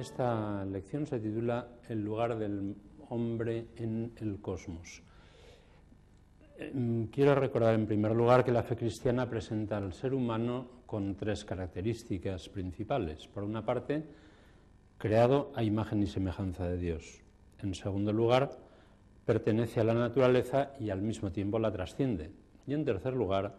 esta 0.00 0.64
lección 0.64 1.06
se 1.06 1.18
titula 1.18 1.66
El 1.88 2.02
lugar 2.02 2.38
del 2.38 2.76
hombre 3.08 3.66
en 3.76 4.12
el 4.16 4.40
cosmos. 4.40 5.02
Em, 6.56 7.06
quiero 7.08 7.34
recordar 7.34 7.74
en 7.74 7.86
primer 7.86 8.14
lugar 8.14 8.44
que 8.44 8.52
la 8.52 8.62
fe 8.62 8.76
cristiana 8.76 9.28
presenta 9.28 9.76
al 9.76 9.92
ser 9.92 10.14
humano 10.14 10.82
con 10.86 11.14
tres 11.14 11.44
características 11.44 12.48
principales. 12.48 13.26
Por 13.28 13.44
una 13.44 13.64
parte, 13.64 14.04
creado 14.98 15.52
a 15.54 15.62
imagen 15.62 16.02
y 16.02 16.06
semejanza 16.06 16.68
de 16.68 16.78
Dios. 16.78 17.22
En 17.60 17.74
segundo 17.74 18.12
lugar, 18.12 18.58
pertenece 19.24 19.80
a 19.80 19.84
la 19.84 19.94
naturaleza 19.94 20.72
y 20.80 20.90
al 20.90 21.02
mismo 21.02 21.30
tiempo 21.30 21.58
la 21.58 21.72
trasciende. 21.72 22.30
Y 22.66 22.74
en 22.74 22.84
tercer 22.84 23.14
lugar, 23.14 23.56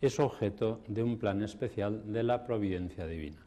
es 0.00 0.18
objeto 0.20 0.80
de 0.88 1.02
un 1.02 1.18
plan 1.18 1.42
especial 1.42 2.12
de 2.12 2.22
la 2.22 2.44
providencia 2.44 3.06
divina. 3.06 3.43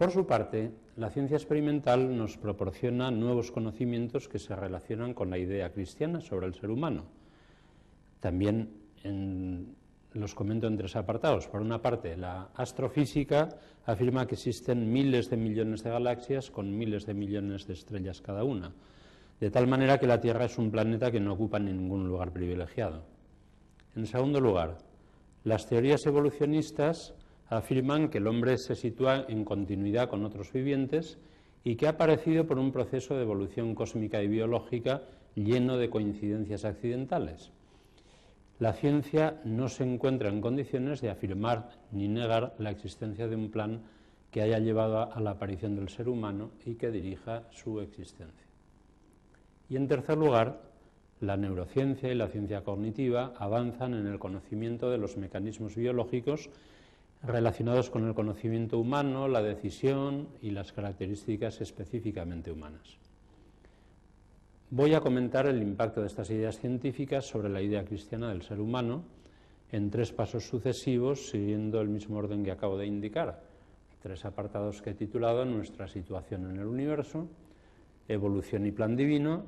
Por 0.00 0.12
su 0.12 0.24
parte, 0.26 0.72
la 0.96 1.10
ciencia 1.10 1.36
experimental 1.36 2.16
nos 2.16 2.38
proporciona 2.38 3.10
nuevos 3.10 3.50
conocimientos 3.50 4.28
que 4.28 4.38
se 4.38 4.56
relacionan 4.56 5.12
con 5.12 5.28
la 5.28 5.36
idea 5.36 5.72
cristiana 5.72 6.22
sobre 6.22 6.46
el 6.46 6.54
ser 6.54 6.70
humano. 6.70 7.04
También 8.18 8.70
los 10.14 10.34
comento 10.34 10.68
en 10.68 10.78
tres 10.78 10.96
apartados. 10.96 11.48
Por 11.48 11.60
una 11.60 11.82
parte, 11.82 12.16
la 12.16 12.48
astrofísica 12.54 13.50
afirma 13.84 14.26
que 14.26 14.36
existen 14.36 14.90
miles 14.90 15.28
de 15.28 15.36
millones 15.36 15.84
de 15.84 15.90
galaxias 15.90 16.50
con 16.50 16.78
miles 16.78 17.04
de 17.04 17.12
millones 17.12 17.66
de 17.66 17.74
estrellas 17.74 18.22
cada 18.22 18.42
una, 18.42 18.72
de 19.38 19.50
tal 19.50 19.66
manera 19.66 19.98
que 19.98 20.06
la 20.06 20.22
Tierra 20.22 20.46
es 20.46 20.56
un 20.56 20.70
planeta 20.70 21.10
que 21.10 21.20
no 21.20 21.34
ocupa 21.34 21.58
ningún 21.58 22.08
lugar 22.08 22.32
privilegiado. 22.32 23.02
En 23.94 24.06
segundo 24.06 24.40
lugar, 24.40 24.78
las 25.44 25.68
teorías 25.68 26.06
evolucionistas 26.06 27.12
afirman 27.50 28.08
que 28.08 28.18
el 28.18 28.28
hombre 28.28 28.56
se 28.58 28.76
sitúa 28.76 29.26
en 29.28 29.44
continuidad 29.44 30.08
con 30.08 30.24
otros 30.24 30.52
vivientes 30.52 31.18
y 31.64 31.74
que 31.74 31.86
ha 31.86 31.90
aparecido 31.90 32.46
por 32.46 32.58
un 32.58 32.72
proceso 32.72 33.16
de 33.16 33.22
evolución 33.22 33.74
cósmica 33.74 34.22
y 34.22 34.28
biológica 34.28 35.02
lleno 35.34 35.76
de 35.76 35.90
coincidencias 35.90 36.64
accidentales. 36.64 37.50
La 38.60 38.72
ciencia 38.72 39.40
no 39.44 39.68
se 39.68 39.84
encuentra 39.84 40.28
en 40.28 40.40
condiciones 40.40 41.00
de 41.00 41.10
afirmar 41.10 41.70
ni 41.90 42.08
negar 42.08 42.54
la 42.58 42.70
existencia 42.70 43.26
de 43.26 43.36
un 43.36 43.50
plan 43.50 43.82
que 44.30 44.42
haya 44.42 44.58
llevado 44.58 45.12
a 45.12 45.20
la 45.20 45.30
aparición 45.30 45.74
del 45.74 45.88
ser 45.88 46.08
humano 46.08 46.52
y 46.64 46.74
que 46.74 46.90
dirija 46.90 47.44
su 47.50 47.80
existencia. 47.80 48.46
Y 49.68 49.76
en 49.76 49.88
tercer 49.88 50.16
lugar, 50.18 50.60
la 51.20 51.36
neurociencia 51.36 52.12
y 52.12 52.14
la 52.14 52.28
ciencia 52.28 52.62
cognitiva 52.62 53.34
avanzan 53.38 53.94
en 53.94 54.06
el 54.06 54.18
conocimiento 54.18 54.90
de 54.90 54.98
los 54.98 55.16
mecanismos 55.16 55.74
biológicos 55.74 56.48
relacionados 57.22 57.90
con 57.90 58.06
el 58.06 58.14
conocimiento 58.14 58.78
humano, 58.78 59.28
la 59.28 59.42
decisión 59.42 60.28
y 60.40 60.50
las 60.50 60.72
características 60.72 61.60
específicamente 61.60 62.50
humanas. 62.50 62.98
Voy 64.70 64.94
a 64.94 65.00
comentar 65.00 65.46
el 65.46 65.62
impacto 65.62 66.00
de 66.00 66.06
estas 66.06 66.30
ideas 66.30 66.58
científicas 66.58 67.26
sobre 67.26 67.48
la 67.48 67.60
idea 67.60 67.84
cristiana 67.84 68.28
del 68.28 68.42
ser 68.42 68.60
humano 68.60 69.02
en 69.72 69.90
tres 69.90 70.12
pasos 70.12 70.46
sucesivos, 70.46 71.28
siguiendo 71.28 71.80
el 71.80 71.88
mismo 71.88 72.18
orden 72.18 72.44
que 72.44 72.52
acabo 72.52 72.78
de 72.78 72.86
indicar. 72.86 73.42
Tres 74.00 74.24
apartados 74.24 74.80
que 74.80 74.90
he 74.90 74.94
titulado 74.94 75.44
Nuestra 75.44 75.88
situación 75.88 76.50
en 76.50 76.56
el 76.56 76.66
universo, 76.66 77.28
Evolución 78.08 78.66
y 78.66 78.72
plan 78.72 78.96
divino 78.96 79.44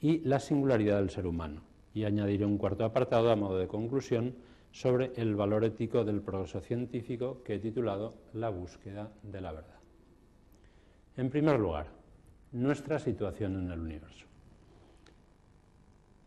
y 0.00 0.18
la 0.20 0.40
singularidad 0.40 0.98
del 0.98 1.10
ser 1.10 1.26
humano. 1.26 1.62
Y 1.94 2.04
añadiré 2.04 2.44
un 2.44 2.58
cuarto 2.58 2.84
apartado 2.84 3.30
a 3.30 3.36
modo 3.36 3.58
de 3.58 3.68
conclusión 3.68 4.34
sobre 4.76 5.12
el 5.16 5.34
valor 5.34 5.64
ético 5.64 6.04
del 6.04 6.20
progreso 6.20 6.60
científico 6.60 7.42
que 7.42 7.54
he 7.54 7.58
titulado 7.58 8.12
La 8.34 8.50
búsqueda 8.50 9.10
de 9.22 9.40
la 9.40 9.50
verdad. 9.50 9.78
En 11.16 11.30
primer 11.30 11.58
lugar, 11.58 11.86
nuestra 12.52 12.98
situación 12.98 13.56
en 13.56 13.70
el 13.70 13.80
universo. 13.80 14.26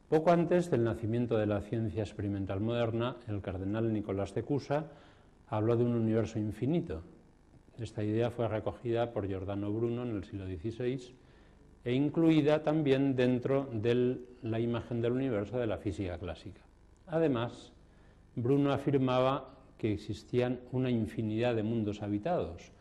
Poco 0.09 0.32
antes 0.32 0.72
del 0.72 0.84
nacimiento 0.84 1.38
de 1.38 1.46
la 1.46 1.62
ciencia 1.62 2.02
experimental 2.02 2.59
moderna, 2.59 3.18
el 3.28 3.40
cardenal 3.42 3.94
Nicolás 3.94 4.34
de 4.34 4.42
Cusa 4.42 4.88
habló 5.48 5.78
de 5.78 5.84
un 5.84 5.94
universo 5.94 6.40
infinito. 6.40 7.04
Esta 7.78 8.04
idea 8.04 8.32
fue 8.32 8.48
recogida 8.48 9.14
por 9.14 9.28
Giordano 9.28 9.72
Bruno 9.72 10.02
en 10.02 10.16
el 10.16 10.24
siglo 10.24 10.48
XVI 10.48 11.14
e 11.86 11.94
incluida 11.94 12.64
también 12.64 13.16
dentro 13.16 13.70
de 13.72 14.18
la 14.42 14.59
imagen 14.59 15.02
del 15.02 15.12
universo 15.12 15.59
de 15.59 15.68
la 15.68 15.78
física 15.78 16.18
clásica. 16.18 16.62
Además, 17.06 17.74
Bruno 18.42 18.72
afirmaba 18.72 19.56
que 19.78 19.94
existían 19.94 20.60
una 20.72 20.90
infinidad 20.90 21.56
de 21.56 21.64
mundos 21.64 22.02
habitados, 22.02 22.72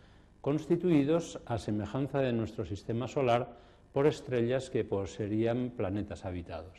constituidos 0.40 1.40
a 1.46 1.58
semejanza 1.58 2.20
de 2.20 2.32
nuestro 2.32 2.64
sistema 2.64 3.08
solar 3.08 3.56
por 3.92 4.06
estrellas 4.06 4.70
que 4.70 4.84
poseerían 4.84 5.70
planetas 5.76 6.24
habitados. 6.24 6.78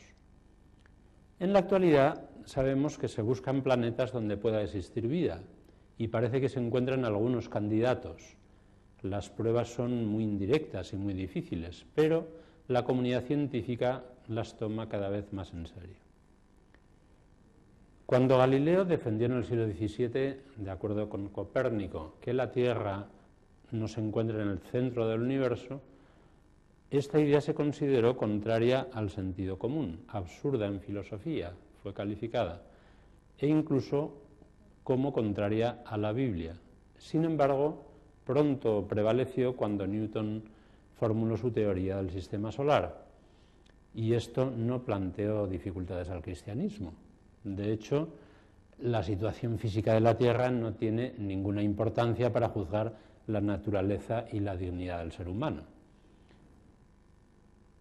En 1.38 1.52
la 1.52 1.60
actualidad 1.60 2.28
sabemos 2.44 2.98
que 2.98 3.08
se 3.08 3.22
buscan 3.22 3.62
planetas 3.62 4.12
donde 4.12 4.36
pueda 4.36 4.62
existir 4.62 5.08
vida 5.08 5.42
y 5.96 6.08
parece 6.08 6.40
que 6.40 6.48
se 6.48 6.60
encuentran 6.60 7.04
algunos 7.04 7.48
candidatos. 7.48 8.36
Las 9.02 9.30
pruebas 9.30 9.68
son 9.68 10.06
muy 10.06 10.24
indirectas 10.24 10.92
y 10.92 10.96
muy 10.96 11.14
difíciles, 11.14 11.86
pero 11.94 12.28
la 12.68 12.84
comunidad 12.84 13.24
científica 13.24 14.04
las 14.28 14.56
toma 14.56 14.88
cada 14.88 15.08
vez 15.08 15.32
más 15.32 15.52
en 15.52 15.66
serio. 15.66 16.09
Cuando 18.10 18.38
Galileo 18.38 18.84
defendió 18.84 19.26
en 19.26 19.34
el 19.34 19.44
siglo 19.44 19.68
XVII, 19.68 20.34
de 20.56 20.70
acuerdo 20.72 21.08
con 21.08 21.28
Copérnico, 21.28 22.16
que 22.20 22.32
la 22.32 22.50
Tierra 22.50 23.06
no 23.70 23.86
se 23.86 24.00
encuentra 24.00 24.42
en 24.42 24.48
el 24.48 24.58
centro 24.58 25.06
del 25.06 25.20
universo, 25.20 25.80
esta 26.90 27.20
idea 27.20 27.40
se 27.40 27.54
consideró 27.54 28.16
contraria 28.16 28.88
al 28.92 29.10
sentido 29.10 29.60
común, 29.60 30.00
absurda 30.08 30.66
en 30.66 30.80
filosofía, 30.80 31.52
fue 31.84 31.94
calificada, 31.94 32.62
e 33.38 33.46
incluso 33.46 34.12
como 34.82 35.12
contraria 35.12 35.84
a 35.86 35.96
la 35.96 36.10
Biblia. 36.10 36.56
Sin 36.98 37.24
embargo, 37.24 37.84
pronto 38.24 38.88
prevaleció 38.88 39.54
cuando 39.54 39.86
Newton 39.86 40.42
formuló 40.98 41.36
su 41.36 41.52
teoría 41.52 41.98
del 41.98 42.10
sistema 42.10 42.50
solar, 42.50 43.06
y 43.94 44.14
esto 44.14 44.50
no 44.50 44.82
planteó 44.82 45.46
dificultades 45.46 46.08
al 46.08 46.22
cristianismo. 46.22 46.92
De 47.44 47.72
hecho, 47.72 48.08
la 48.78 49.02
situación 49.02 49.58
física 49.58 49.94
de 49.94 50.00
la 50.00 50.16
Tierra 50.16 50.50
no 50.50 50.74
tiene 50.74 51.14
ninguna 51.18 51.62
importancia 51.62 52.32
para 52.32 52.48
juzgar 52.48 52.94
la 53.26 53.40
naturaleza 53.40 54.24
y 54.32 54.40
la 54.40 54.56
dignidad 54.56 55.00
del 55.00 55.12
ser 55.12 55.28
humano. 55.28 55.62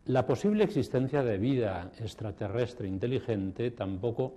La 0.06 0.25
posible 0.25 0.63
existencia 0.63 1.23
de 1.23 1.38
vida 1.38 1.91
extraterrestre 2.00 2.88
inteligente 2.88 3.71
tampoco 3.71 4.33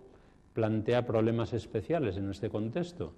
plantea 0.52 1.06
problemas 1.06 1.52
especiales 1.54 2.16
en 2.16 2.30
este 2.30 2.50
contexto. 2.50 3.14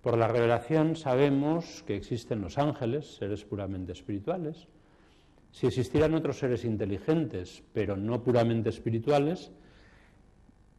Por 0.00 0.16
la 0.16 0.28
revelación 0.28 0.96
sabemos 0.96 1.82
que 1.86 1.96
existen 1.96 2.40
los 2.40 2.56
ángeles, 2.56 3.16
seres 3.16 3.44
puramente 3.44 3.92
espirituales. 3.92 4.66
Si 5.52 5.66
existieran 5.66 6.14
otros 6.14 6.38
seres 6.38 6.64
inteligentes, 6.64 7.62
pero 7.74 7.96
no 7.96 8.22
puramente 8.22 8.70
espirituales, 8.70 9.50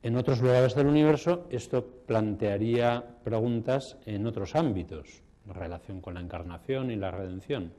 en 0.04 0.16
otros 0.16 0.42
lugares 0.42 0.76
del 0.76 0.88
universo 0.88 1.46
esto 1.50 1.86
plantearía 2.06 3.04
preguntas 3.24 3.98
en 4.06 4.26
otros 4.26 4.56
ámbitos, 4.56 5.22
en 5.46 5.54
relación 5.54 6.02
con 6.02 6.16
la 6.16 6.22
encarnación 6.22 6.90
y 6.92 6.96
la 6.96 7.12
redención. 7.12 7.72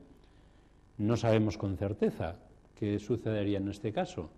No 0.97 1.17
sabemos 1.17 1.57
con 1.57 1.77
certeza 1.77 2.35
qué 2.75 2.99
sucedería 2.99 3.57
en 3.57 3.67
este 3.67 3.91
caso. 3.91 4.29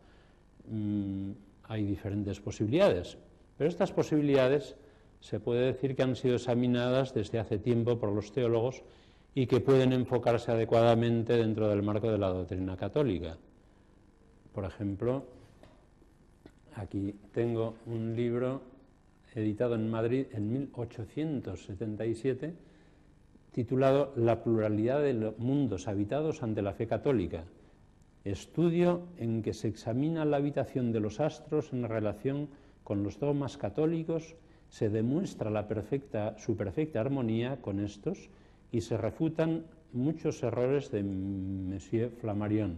Mm, 0.67 1.31
hay 1.63 1.85
diferentes 1.85 2.39
posibilidades, 2.39 3.17
pero 3.57 3.69
estas 3.69 3.91
posibilidades 3.91 4.75
se 5.19 5.39
puede 5.39 5.65
decir 5.65 5.95
que 5.95 6.03
han 6.03 6.15
sido 6.15 6.35
examinadas 6.35 7.13
desde 7.13 7.39
hace 7.39 7.57
tiempo 7.57 7.99
por 7.99 8.11
los 8.11 8.31
teólogos 8.31 8.83
y 9.33 9.47
que 9.47 9.59
pueden 9.59 9.91
enfocarse 9.93 10.51
adecuadamente 10.51 11.37
dentro 11.37 11.67
del 11.67 11.83
marco 11.83 12.11
de 12.11 12.17
la 12.17 12.29
doctrina 12.29 12.77
católica. 12.77 13.37
Por 14.53 14.65
ejemplo, 14.65 15.25
Aquí 16.75 17.15
tengo 17.33 17.75
un 17.85 18.15
libro 18.15 18.61
editado 19.33 19.75
en 19.75 19.89
Madrid 19.89 20.25
en 20.33 20.51
1877 20.51 22.53
titulado 23.53 24.11
La 24.17 24.43
pluralidad 24.43 25.01
de 25.01 25.13
los 25.13 25.39
mundos 25.39 25.87
habitados 25.87 26.43
ante 26.43 26.61
la 26.61 26.73
fe 26.73 26.87
católica, 26.87 27.45
estudio 28.25 29.03
en 29.17 29.41
que 29.41 29.53
se 29.53 29.69
examina 29.69 30.25
la 30.25 30.35
habitación 30.35 30.91
de 30.91 30.99
los 30.99 31.21
astros 31.21 31.71
en 31.71 31.87
relación 31.87 32.49
con 32.83 33.03
los 33.03 33.17
dogmas 33.17 33.55
católicos, 33.55 34.35
se 34.67 34.89
demuestra 34.89 35.49
la 35.49 35.69
perfecta, 35.69 36.37
su 36.37 36.57
perfecta 36.57 36.99
armonía 36.99 37.61
con 37.61 37.79
estos 37.79 38.29
y 38.73 38.81
se 38.81 38.97
refutan 38.97 39.63
muchos 39.93 40.43
errores 40.43 40.91
de 40.91 41.03
Monsieur 41.03 42.11
Flammarion 42.11 42.75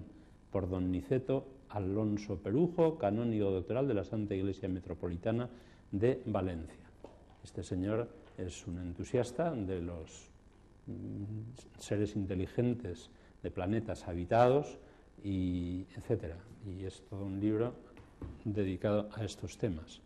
por 0.52 0.70
don 0.70 0.92
Niceto 0.92 1.57
Alonso 1.70 2.38
Perujo, 2.38 2.98
canónigo 2.98 3.52
doctoral 3.52 3.88
de 3.88 3.94
la 3.94 4.04
Santa 4.04 4.36
Iglesia 4.36 4.70
Metropolitana 4.70 5.50
de 5.92 6.22
Valencia. 6.26 6.86
Este 7.44 7.64
señor 7.64 8.08
es 8.38 8.68
un 8.68 8.80
entusiasta 8.80 9.52
de 9.52 9.82
los 9.82 10.30
mm, 10.88 11.80
seres 11.80 12.16
inteligentes 12.16 13.10
de 13.42 13.52
planetas 13.52 14.08
habitados, 14.08 14.78
y 15.24 15.86
etcétera. 15.96 16.38
Y 16.66 16.86
es 16.86 17.02
todo 17.10 17.26
un 17.26 17.40
libro 17.40 17.74
dedicado 18.44 19.10
a 19.14 19.24
estos 19.24 19.58
temas. 19.58 20.02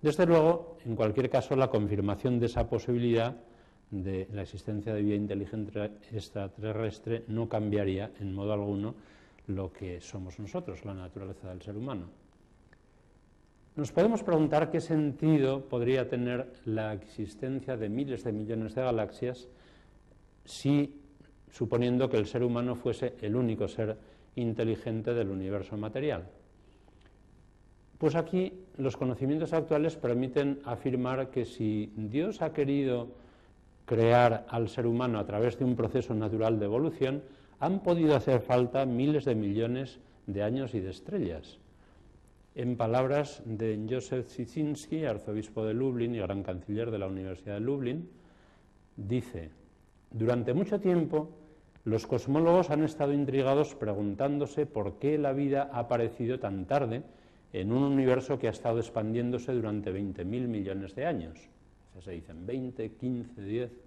Desde 0.00 0.26
luego, 0.26 0.76
en 0.84 0.96
cualquier 0.96 1.30
caso, 1.30 1.56
la 1.56 1.70
confirmación 1.70 2.38
de 2.38 2.46
esa 2.46 2.68
posibilidad 2.68 3.36
de 3.90 4.28
la 4.32 4.42
existencia 4.42 4.92
de 4.92 5.02
vida 5.02 5.14
inteligente 5.14 5.92
extraterrestre 6.12 7.24
no 7.28 7.48
cambiaría 7.48 8.10
en 8.20 8.34
modo 8.34 8.52
alguno 8.52 8.94
lo 9.46 9.72
que 9.72 10.00
somos 10.00 10.38
nosotros, 10.38 10.84
la 10.84 10.94
naturaleza 10.94 11.48
del 11.48 11.62
ser 11.62 11.76
humano. 11.76 12.06
Nos 13.76 13.90
podemos 13.90 14.22
preguntar 14.22 14.70
qué 14.70 14.80
sentido 14.80 15.64
podría 15.64 16.08
tener 16.08 16.52
la 16.64 16.92
existencia 16.92 17.76
de 17.76 17.88
miles 17.88 18.22
de 18.22 18.32
millones 18.32 18.74
de 18.74 18.82
galaxias 18.82 19.48
si, 20.44 21.00
suponiendo 21.50 22.08
que 22.08 22.16
el 22.16 22.26
ser 22.26 22.44
humano 22.44 22.76
fuese 22.76 23.16
el 23.20 23.34
único 23.34 23.66
ser 23.66 23.96
inteligente 24.36 25.12
del 25.12 25.30
universo 25.30 25.76
material. 25.76 26.28
Pues 27.98 28.14
aquí 28.14 28.52
los 28.76 28.96
conocimientos 28.96 29.52
actuales 29.52 29.96
permiten 29.96 30.60
afirmar 30.64 31.30
que 31.30 31.44
si 31.44 31.92
Dios 31.96 32.42
ha 32.42 32.52
querido 32.52 33.08
crear 33.86 34.46
al 34.48 34.68
ser 34.68 34.86
humano 34.86 35.18
a 35.18 35.26
través 35.26 35.58
de 35.58 35.64
un 35.64 35.74
proceso 35.76 36.14
natural 36.14 36.58
de 36.58 36.64
evolución, 36.64 37.22
han 37.64 37.80
podido 37.80 38.14
hacer 38.14 38.42
falta 38.42 38.84
miles 38.84 39.24
de 39.24 39.34
millones 39.34 39.98
de 40.26 40.42
años 40.42 40.74
y 40.74 40.80
de 40.80 40.90
estrellas. 40.90 41.58
En 42.54 42.76
palabras 42.76 43.42
de 43.46 43.86
Joseph 43.88 44.28
Sitzinski, 44.28 45.06
arzobispo 45.06 45.64
de 45.64 45.72
Lublin 45.72 46.14
y 46.14 46.18
gran 46.18 46.42
canciller 46.42 46.90
de 46.90 46.98
la 46.98 47.06
Universidad 47.06 47.54
de 47.54 47.60
Lublin, 47.60 48.10
dice, 48.96 49.48
durante 50.10 50.52
mucho 50.52 50.78
tiempo 50.78 51.30
los 51.84 52.06
cosmólogos 52.06 52.68
han 52.68 52.84
estado 52.84 53.14
intrigados 53.14 53.74
preguntándose 53.74 54.66
por 54.66 54.98
qué 54.98 55.16
la 55.16 55.32
vida 55.32 55.70
ha 55.72 55.78
aparecido 55.78 56.38
tan 56.38 56.66
tarde 56.66 57.02
en 57.54 57.72
un 57.72 57.82
universo 57.82 58.38
que 58.38 58.48
ha 58.48 58.50
estado 58.50 58.78
expandiéndose 58.78 59.54
durante 59.54 59.90
20.000 59.90 60.24
millones 60.24 60.94
de 60.94 61.06
años. 61.06 61.48
se 61.98 62.10
dicen 62.10 62.44
20, 62.44 62.90
15, 62.90 63.42
10. 63.42 63.83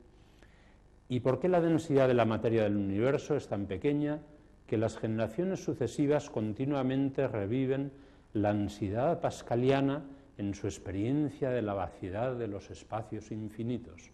¿Y 1.10 1.22
por 1.22 1.40
qué 1.40 1.48
la 1.48 1.62
densidad 1.62 2.08
de 2.08 2.14
la 2.14 2.26
materia 2.26 2.64
del 2.64 2.76
universo 2.76 3.36
es 3.36 3.48
tan 3.48 3.66
pequeña 3.66 4.20
que 4.66 4.78
las 4.78 4.98
generaciones 4.98 5.64
sucesivas 5.64 6.30
continuamente 6.30 7.28
reviven 7.28 7.92
la 8.34 8.50
ansiedad 8.50 9.22
pascaliana 9.22 10.04
en 10.38 10.54
su 10.54 10.68
experiencia 10.68 11.50
de 11.50 11.62
la 11.62 11.74
vaciedad 11.74 12.36
de 12.36 12.48
los 12.48 12.70
espacios 12.70 13.32
infinitos? 13.32 14.12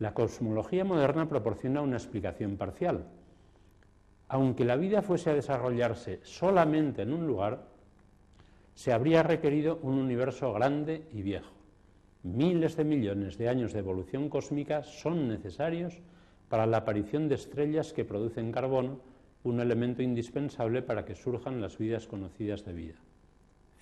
La 0.00 0.12
cosmología 0.12 0.84
moderna 0.84 1.28
proporciona 1.28 1.80
una 1.82 1.96
explicación 1.96 2.56
parcial. 2.56 3.06
Aunque 4.28 4.64
la 4.64 4.76
vida 4.76 5.02
fuese 5.02 5.30
a 5.30 5.34
desarrollarse 5.34 6.20
solamente 6.22 7.02
en 7.02 7.12
un 7.12 7.26
lugar, 7.26 7.66
se 8.74 8.92
habría 8.92 9.22
requerido 9.22 9.78
un 9.82 9.94
universo 9.98 10.52
grande 10.52 11.06
y 11.12 11.22
viejo. 11.22 11.59
Miles 12.22 12.76
de 12.76 12.84
millones 12.84 13.38
de 13.38 13.48
años 13.48 13.72
de 13.72 13.78
evolución 13.78 14.28
cósmica 14.28 14.82
son 14.82 15.28
necesarios 15.28 16.00
para 16.48 16.66
la 16.66 16.78
aparición 16.78 17.28
de 17.28 17.36
estrellas 17.36 17.92
que 17.92 18.04
producen 18.04 18.52
carbono, 18.52 19.00
un 19.44 19.60
elemento 19.60 20.02
indispensable 20.02 20.82
para 20.82 21.04
que 21.04 21.14
surjan 21.14 21.60
las 21.60 21.78
vidas 21.78 22.06
conocidas 22.06 22.64
de 22.64 22.72
vida. 22.74 22.98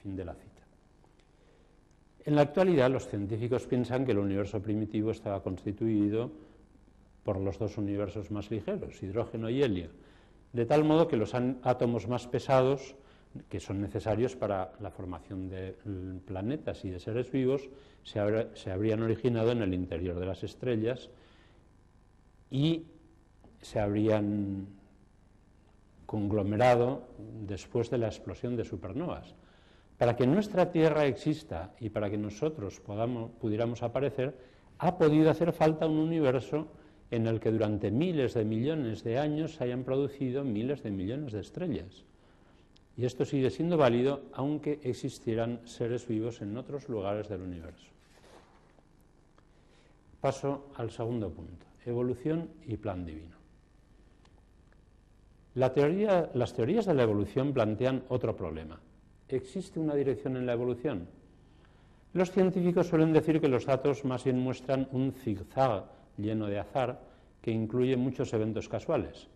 Fin 0.03 0.15
de 0.15 0.25
la 0.25 0.35
cita. 0.35 0.63
En 2.25 2.37
la 2.37 2.43
actualidad, 2.43 2.91
los 2.91 3.09
científicos 3.09 3.67
piensan 3.67 4.05
que 4.05 4.13
el 4.13 4.19
universo 4.19 4.61
primitivo 4.61 5.11
estaba 5.11 5.43
constituido 5.43 6.31
por 7.25 7.41
los 7.41 7.59
dos 7.59 7.79
universos 7.79 8.31
más 8.31 8.51
ligeros, 8.51 9.03
hidrógeno 9.03 9.51
y 9.51 9.63
helio, 9.63 9.89
de 10.53 10.67
tal 10.67 10.85
modo 10.85 11.09
que 11.09 11.17
los 11.17 11.35
átomos 11.35 12.07
más 12.07 12.27
pesados, 12.27 12.95
que 13.49 13.61
son 13.61 13.81
necesarios 13.81 14.37
para 14.37 14.73
la 14.81 14.91
formación 14.91 15.49
de 15.49 15.75
planetas 16.27 16.85
y 16.85 16.91
de 16.91 17.01
seres 17.01 17.31
vivos, 17.31 17.69
se, 18.03 18.21
habrían 18.71 19.03
originado 19.03 19.53
en 19.53 19.63
el 19.63 19.75
interior 19.75 20.19
de 20.19 20.27
las 20.27 20.43
estrellas 20.43 21.11
y 22.51 22.85
se 23.61 23.81
habrían 23.81 24.67
conglomerado 26.07 27.03
después 27.47 27.91
de 27.91 27.99
la 27.99 28.07
explosión 28.07 28.57
de 28.57 28.65
supernovas. 28.65 29.35
Para 29.99 30.17
que 30.17 30.27
nuestra 30.27 30.71
Tierra 30.71 31.07
exista 31.07 31.75
y 31.81 31.91
para 31.91 32.09
que 32.09 32.17
nosotros 32.17 32.81
pudiéramos 33.41 33.83
aparecer, 33.83 34.35
ha 34.79 34.97
podido 34.97 35.31
hacer 35.31 35.53
falta 35.53 35.87
un 35.87 35.99
universo 35.99 36.69
en 37.11 37.27
el 37.27 37.41
que 37.41 37.51
durante 37.51 37.91
miles 37.91 38.35
de 38.35 38.45
millones 38.45 39.03
de 39.03 39.19
años 39.19 39.55
se 39.55 39.65
hayan 39.65 39.85
producido 39.85 40.45
miles 40.45 40.83
de 40.83 40.91
millones 40.91 41.33
de 41.33 41.41
estrellas. 41.41 42.05
Y 42.99 43.07
esto 43.07 43.25
sigue 43.25 43.49
siendo 43.49 43.77
válido 43.77 44.23
aunque 44.33 44.81
existieran 44.83 45.61
seres 45.65 46.07
vivos 46.07 46.43
en 46.43 46.57
otros 46.59 46.89
lugares 46.89 47.29
del 47.29 47.43
universo. 47.43 47.87
Paso 50.21 50.67
al 50.75 50.91
segundo 50.91 51.31
punto, 51.31 51.65
evolución 51.87 52.51
y 52.67 52.77
plan 52.77 53.07
divino. 53.07 53.37
las 55.55 55.73
teorías 55.73 56.87
de 56.87 56.95
la 56.95 57.05
evolución 57.05 57.55
plantean 57.55 58.03
otro 58.09 58.37
problema, 58.37 58.81
¿Existe 59.29 59.79
una 59.79 59.95
dirección 59.95 60.37
en 60.39 60.47
la 60.47 60.55
evolución? 60.55 61.07
Los 62.15 62.31
científicos 62.31 62.87
suelen 62.87 63.13
decir 63.13 63.41
que 63.41 63.49
los 63.49 63.67
datos 63.67 64.07
más 64.07 64.25
bien 64.25 64.39
muestran 64.39 64.89
un 64.91 65.13
zigzag 65.13 65.85
lleno 66.17 66.47
de 66.47 66.59
azar 66.59 66.99
que 67.43 67.51
incluye 67.51 67.97
muchos 67.97 68.33
eventos 68.33 68.71
casuales. 68.71 69.29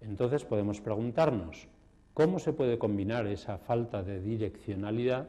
Entonces 0.00 0.46
podemos 0.46 0.80
preguntarnos, 0.80 1.68
¿cómo 2.14 2.38
se 2.38 2.52
puede 2.52 2.78
combinar 2.78 3.26
esa 3.26 3.58
falta 3.58 4.02
de 4.02 4.20
direccionalidad 4.20 5.28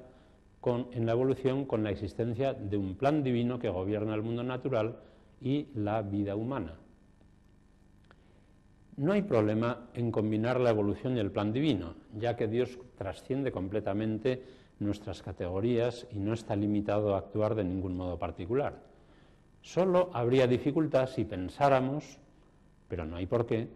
en 0.66 1.06
la 1.06 1.12
evolución 1.12 1.66
con 1.66 1.84
la 1.84 1.92
existencia 1.92 2.54
de 2.54 2.78
un 2.78 2.96
plan 2.96 3.24
divino 3.24 3.60
que 3.60 3.70
gobierna 3.70 4.14
el 4.14 4.22
mundo 4.22 4.44
natural 4.44 4.98
y 5.42 5.68
la 5.74 6.02
vida 6.02 6.36
humana? 6.36 6.76
No 8.98 9.14
hay 9.14 9.22
problema 9.22 9.88
en 9.94 10.12
combinar 10.12 10.60
la 10.60 10.70
evolución 10.70 11.18
y 11.18 11.20
el 11.20 11.32
plan 11.32 11.54
divino, 11.54 11.96
ya 12.14 12.36
que 12.36 12.48
Dios 12.48 12.78
trasciende 12.98 13.52
completamente 13.52 14.44
nuestras 14.80 15.22
categorías 15.22 16.08
y 16.12 16.20
no 16.20 16.34
está 16.34 16.56
limitado 16.56 17.16
a 17.16 17.20
actuar 17.20 17.56
de 17.56 17.64
ningún 17.64 17.96
modo 17.96 18.20
particular. 18.20 18.80
Solo 19.62 20.10
habría 20.14 20.48
dificultad 20.48 21.08
si 21.08 21.24
pensáramos, 21.24 22.20
pero 22.88 23.06
no 23.06 23.16
hay 23.16 23.28
por 23.28 23.46
qué, 23.46 23.70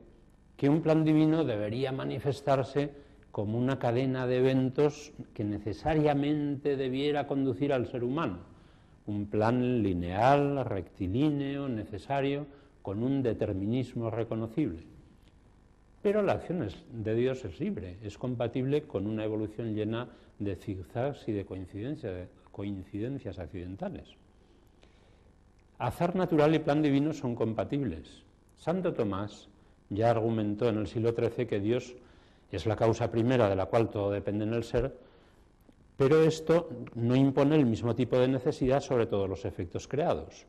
que 0.58 0.70
un 0.70 0.82
plan 0.82 1.04
divino 1.04 1.44
debería 1.44 1.92
manifestarse 1.92 2.92
como 3.32 3.58
una 3.58 3.78
cadena 3.78 4.26
de 4.28 4.38
eventos 4.38 5.12
que 5.34 5.44
necesariamente 5.44 6.78
debiera 6.78 7.28
conducir 7.28 7.74
al 7.74 7.88
ser 7.88 8.04
humano, 8.04 8.40
un 9.08 9.26
plan 9.26 9.84
lineal, 9.84 10.64
rectilíneo, 10.64 11.68
necesario, 11.68 12.48
con 12.82 13.04
un 13.04 13.22
determinismo 13.22 14.10
reconocible. 14.10 14.84
Pero 16.02 16.22
la 16.22 16.34
acción 16.34 16.66
de 16.92 17.16
Dios 17.16 17.44
es 17.46 17.60
libre, 17.60 17.98
es 18.04 18.18
compatible 18.18 18.84
con 18.84 19.08
una 19.08 19.26
evolución 19.26 19.74
llena 19.74 20.08
de 20.40 20.56
zigzags 20.56 21.28
y 21.28 21.32
de 21.32 21.46
coincidencias 21.46 23.40
accidentales. 23.40 24.16
Azar 25.78 26.16
natural 26.16 26.56
y 26.56 26.60
plan 26.60 26.82
divino 26.82 27.12
son 27.12 27.36
compatibles. 27.36 28.24
Santo 28.56 28.94
Tomás 28.94 29.50
ya 29.90 30.12
argumentó 30.12 30.70
en 30.70 30.78
el 30.78 30.88
siglo 30.88 31.14
XIII 31.14 31.48
que 31.48 31.60
Dios 31.60 31.96
es 32.52 32.66
la 32.66 32.76
causa 32.76 33.12
primera 33.12 33.50
de 33.50 33.56
la 33.56 33.66
cual 33.66 33.90
todo 33.90 34.12
depende 34.12 34.46
en 34.46 34.54
el 34.54 34.64
ser, 34.64 34.96
pero 35.98 36.24
esto 36.24 36.70
no 36.96 37.16
impone 37.16 37.56
el 37.56 37.66
mismo 37.66 37.96
tipo 37.96 38.18
de 38.18 38.28
necesidad 38.28 38.82
sobre 38.82 39.06
todos 39.06 39.30
los 39.30 39.46
efectos 39.46 39.88
creados. 39.88 40.46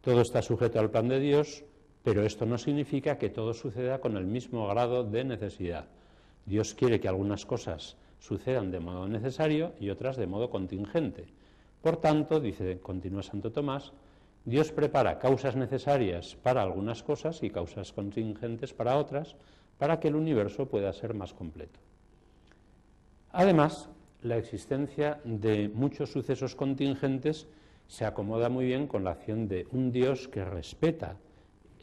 Todo 0.00 0.20
está 0.20 0.42
sujeto 0.42 0.80
al 0.80 0.90
plan 0.90 1.08
de 1.08 1.20
Dios, 1.20 1.64
pero 2.02 2.22
esto 2.22 2.46
no 2.46 2.58
significa 2.58 3.18
que 3.18 3.30
todo 3.30 3.54
suceda 3.54 4.00
con 4.00 4.16
el 4.16 4.26
mismo 4.26 4.66
grado 4.68 5.04
de 5.04 5.24
necesidad. 5.24 5.86
Dios 6.44 6.74
quiere 6.74 6.98
que 6.98 7.08
algunas 7.08 7.46
cosas 7.46 7.96
sucedan 8.18 8.70
de 8.70 8.80
modo 8.80 9.06
necesario 9.08 9.72
y 9.78 9.90
otras 9.90 10.16
de 10.16 10.26
modo 10.26 10.50
contingente. 10.50 11.26
Por 11.80 11.96
tanto, 11.98 12.40
dice, 12.40 12.80
continúa 12.80 13.22
Santo 13.22 13.52
Tomás, 13.52 13.92
Dios 14.44 14.72
prepara 14.72 15.18
causas 15.18 15.54
necesarias 15.54 16.36
para 16.42 16.62
algunas 16.62 17.02
cosas 17.02 17.42
y 17.42 17.50
causas 17.50 17.92
contingentes 17.92 18.74
para 18.74 18.96
otras, 18.96 19.36
para 19.78 20.00
que 20.00 20.08
el 20.08 20.16
universo 20.16 20.66
pueda 20.66 20.92
ser 20.92 21.14
más 21.14 21.32
completo. 21.32 21.78
Además, 23.30 23.88
la 24.22 24.36
existencia 24.36 25.20
de 25.24 25.68
muchos 25.68 26.10
sucesos 26.10 26.54
contingentes 26.54 27.46
se 27.86 28.04
acomoda 28.04 28.48
muy 28.48 28.66
bien 28.66 28.86
con 28.86 29.04
la 29.04 29.12
acción 29.12 29.48
de 29.48 29.66
un 29.70 29.92
Dios 29.92 30.28
que 30.28 30.44
respeta 30.44 31.16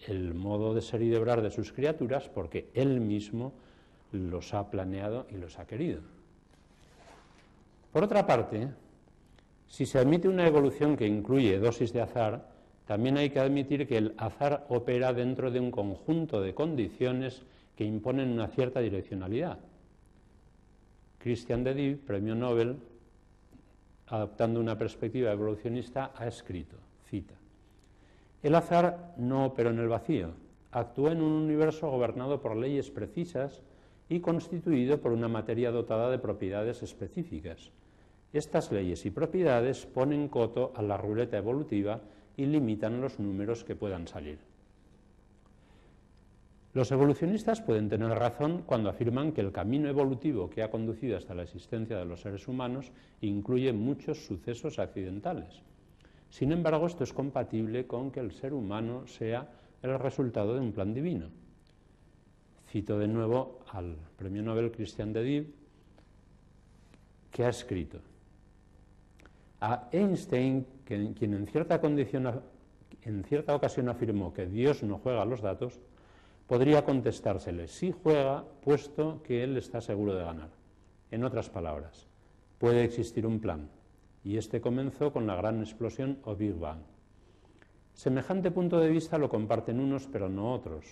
el 0.08 0.34
modo 0.34 0.74
de 0.74 0.82
ser 0.82 1.02
y 1.02 1.10
de 1.10 1.18
obrar 1.18 1.42
de 1.42 1.52
sus 1.52 1.74
criaturas 1.74 2.30
porque 2.30 2.70
Él 2.74 3.00
mismo 3.00 3.54
los 4.12 4.54
ha 4.54 4.70
planeado 4.70 5.28
y 5.30 5.36
los 5.36 5.60
ha 5.60 5.68
querido. 5.68 6.02
Por 7.92 8.04
otra 8.04 8.26
parte, 8.26 8.70
si 9.70 9.86
se 9.86 10.00
admite 10.00 10.28
una 10.28 10.48
evolución 10.48 10.98
que 10.98 11.08
incluye 11.08 11.60
dosis 11.60 11.94
de 11.94 12.02
azar, 12.02 12.50
también 12.86 13.18
hay 13.18 13.30
que 13.30 13.40
admitir 13.40 13.88
que 13.88 13.98
el 13.98 14.16
azar 14.18 14.66
opera 14.68 15.14
dentro 15.14 15.52
de 15.52 15.60
un 15.60 15.70
conjunto 15.70 16.42
de 16.42 16.56
condiciones 16.56 17.44
que 17.78 17.86
imponen 17.86 18.32
una 18.32 18.48
cierta 18.48 18.80
direccionalidad. 18.80 19.60
Christian 21.20 21.64
de 21.64 21.74
Div, 21.76 22.00
premio 22.00 22.34
Nobel, 22.34 22.78
adoptando 24.08 24.60
una 24.60 24.78
perspectiva 24.78 25.32
evolucionista, 25.32 26.12
ha 26.16 26.28
escrito, 26.28 26.76
cita, 27.10 27.36
El 28.42 28.56
azar 28.56 29.14
no 29.18 29.46
operó 29.46 29.70
en 29.70 29.80
el 29.80 29.88
vacío, 29.88 30.32
actuó 30.72 31.12
en 31.12 31.22
un 31.22 31.32
universo 31.32 31.92
gobernado 31.92 32.42
por 32.42 32.56
leyes 32.56 32.90
precisas 32.90 33.62
y 34.10 34.20
constituido 34.20 35.00
por 35.00 35.12
una 35.12 35.28
materia 35.28 35.70
dotada 35.70 36.10
de 36.10 36.18
propiedades 36.18 36.82
específicas. 36.82 37.72
Estas 38.32 38.72
leyes 38.72 39.06
y 39.06 39.10
propiedades 39.10 39.86
ponen 39.88 40.28
coto 40.28 40.72
a 40.76 40.84
la 40.84 40.98
ruleta 40.98 41.38
evolutiva 41.38 42.02
y 42.38 42.46
limitan 42.46 43.02
los 43.02 43.20
números 43.20 43.64
que 43.64 43.76
puedan 43.76 44.08
salir. 44.08 44.38
Los 46.74 46.92
evolucionistas 46.92 47.62
pueden 47.62 47.90
tener 47.90 48.10
razón 48.10 48.62
cuando 48.64 48.92
afirman 48.92 49.32
que 49.32 49.42
el 49.42 49.52
camino 49.52 49.90
evolutivo 49.90 50.52
que 50.52 50.62
ha 50.62 50.70
conducido 50.70 51.18
hasta 51.18 51.34
la 51.34 51.42
existencia 51.42 51.98
de 51.98 52.06
los 52.06 52.22
seres 52.22 52.48
humanos 52.48 52.92
incluye 53.22 53.74
muchos 53.74 54.24
sucesos 54.26 54.78
accidentales. 54.78 55.64
Sin 56.30 56.52
embargo, 56.52 56.86
esto 56.86 57.04
es 57.04 57.12
compatible 57.12 57.88
con 57.88 58.12
que 58.12 58.20
el 58.20 58.32
ser 58.32 58.54
humano 58.54 59.08
sea 59.08 59.50
el 59.82 59.98
resultado 59.98 60.54
de 60.54 60.60
un 60.60 60.72
plan 60.72 60.94
divino. 60.94 61.30
Cito 62.68 63.00
de 63.00 63.08
nuevo 63.08 63.62
al 63.72 63.98
premio 64.16 64.44
Nobel 64.44 64.72
Christian 64.72 65.12
de 65.12 65.24
Div, 65.24 65.54
que 67.32 67.46
ha 67.46 67.50
escrito 67.50 68.00
a 69.62 69.90
Einstein, 69.92 70.66
quien 70.86 71.34
en 71.34 71.48
cierta, 71.48 71.80
cierta 73.28 73.56
ocasión 73.56 73.90
afirmó 73.90 74.34
que 74.34 74.46
Dios 74.46 74.84
no 74.84 75.00
juega 75.00 75.26
los 75.26 75.42
datos, 75.42 75.80
podría 76.48 76.84
contestársele, 76.84 77.68
sí 77.68 77.94
juega, 78.04 78.46
puesto 78.62 79.22
que 79.24 79.44
él 79.44 79.58
está 79.58 79.82
seguro 79.82 80.16
de 80.16 80.24
ganar. 80.24 80.50
En 81.12 81.24
otras 81.24 81.50
palabras, 81.50 82.08
puede 82.58 82.84
existir 82.84 83.26
un 83.26 83.40
plan, 83.40 83.70
y 84.24 84.38
este 84.38 84.62
comenzó 84.62 85.12
con 85.12 85.28
la 85.28 85.36
gran 85.36 85.60
explosión 85.60 86.20
o 86.24 86.36
Big 86.36 86.56
Bang. 86.56 86.82
Semejante 87.94 88.52
punto 88.52 88.80
de 88.80 88.90
vista 88.90 89.18
lo 89.18 89.30
comparten 89.30 89.80
unos, 89.80 90.08
pero 90.08 90.30
no 90.30 90.54
otros. 90.54 90.86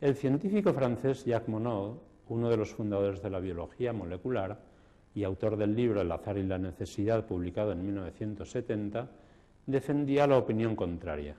El 0.00 0.16
científico 0.16 0.72
francés 0.72 1.24
Jacques 1.24 1.48
Monod, 1.48 1.98
uno 2.28 2.48
de 2.48 2.56
los 2.56 2.70
fundadores 2.70 3.22
de 3.22 3.30
la 3.30 3.40
biología 3.40 3.92
molecular 3.92 4.71
y 5.14 5.24
autor 5.24 5.56
del 5.56 5.74
libro 5.74 6.00
El 6.00 6.12
azar 6.12 6.38
y 6.38 6.42
la 6.42 6.58
necesidad, 6.58 7.26
publicado 7.26 7.72
en 7.72 7.84
1970, 7.84 9.10
defendía 9.66 10.26
la 10.26 10.38
opinión 10.38 10.74
contraria. 10.74 11.36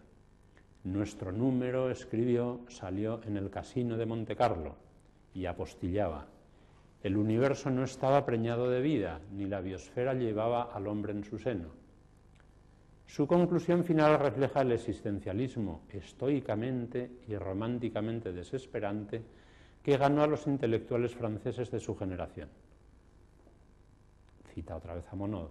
Nuestro 0.83 1.31
número, 1.31 1.89
escribió, 1.89 2.61
salió 2.67 3.21
en 3.25 3.37
el 3.37 3.49
casino 3.49 3.97
de 3.97 4.05
Monte 4.05 4.35
Carlo 4.35 4.75
y 5.33 5.45
apostillaba. 5.45 6.27
El 7.01 7.17
universo 7.17 7.69
no 7.69 7.83
estaba 7.83 8.25
preñado 8.25 8.69
de 8.69 8.81
vida, 8.81 9.19
ni 9.31 9.45
la 9.45 9.61
biosfera 9.61 10.13
llevaba 10.13 10.73
al 10.73 10.87
hombre 10.87 11.13
en 11.13 11.23
su 11.23 11.39
seno. 11.39 11.69
Su 13.05 13.27
conclusión 13.27 13.83
final 13.83 14.19
refleja 14.19 14.61
el 14.61 14.71
existencialismo 14.71 15.83
estoicamente 15.89 17.11
y 17.27 17.35
románticamente 17.35 18.31
desesperante 18.31 19.21
que 19.83 19.97
ganó 19.97 20.23
a 20.23 20.27
los 20.27 20.47
intelectuales 20.47 21.13
franceses 21.13 21.69
de 21.69 21.79
su 21.79 21.95
generación. 21.95 22.49
Cita 24.53 24.75
otra 24.75 24.93
vez 24.93 25.07
a 25.11 25.15
Monod. 25.15 25.49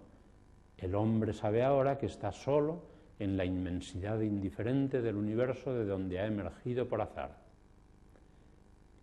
El 0.78 0.94
hombre 0.94 1.32
sabe 1.32 1.62
ahora 1.62 1.98
que 1.98 2.06
está 2.06 2.32
solo 2.32 2.82
en 3.18 3.36
la 3.36 3.44
inmensidad 3.44 4.20
indiferente 4.20 5.02
del 5.02 5.16
universo 5.16 5.74
de 5.74 5.84
donde 5.84 6.20
ha 6.20 6.26
emergido 6.26 6.88
por 6.88 7.00
azar. 7.00 7.36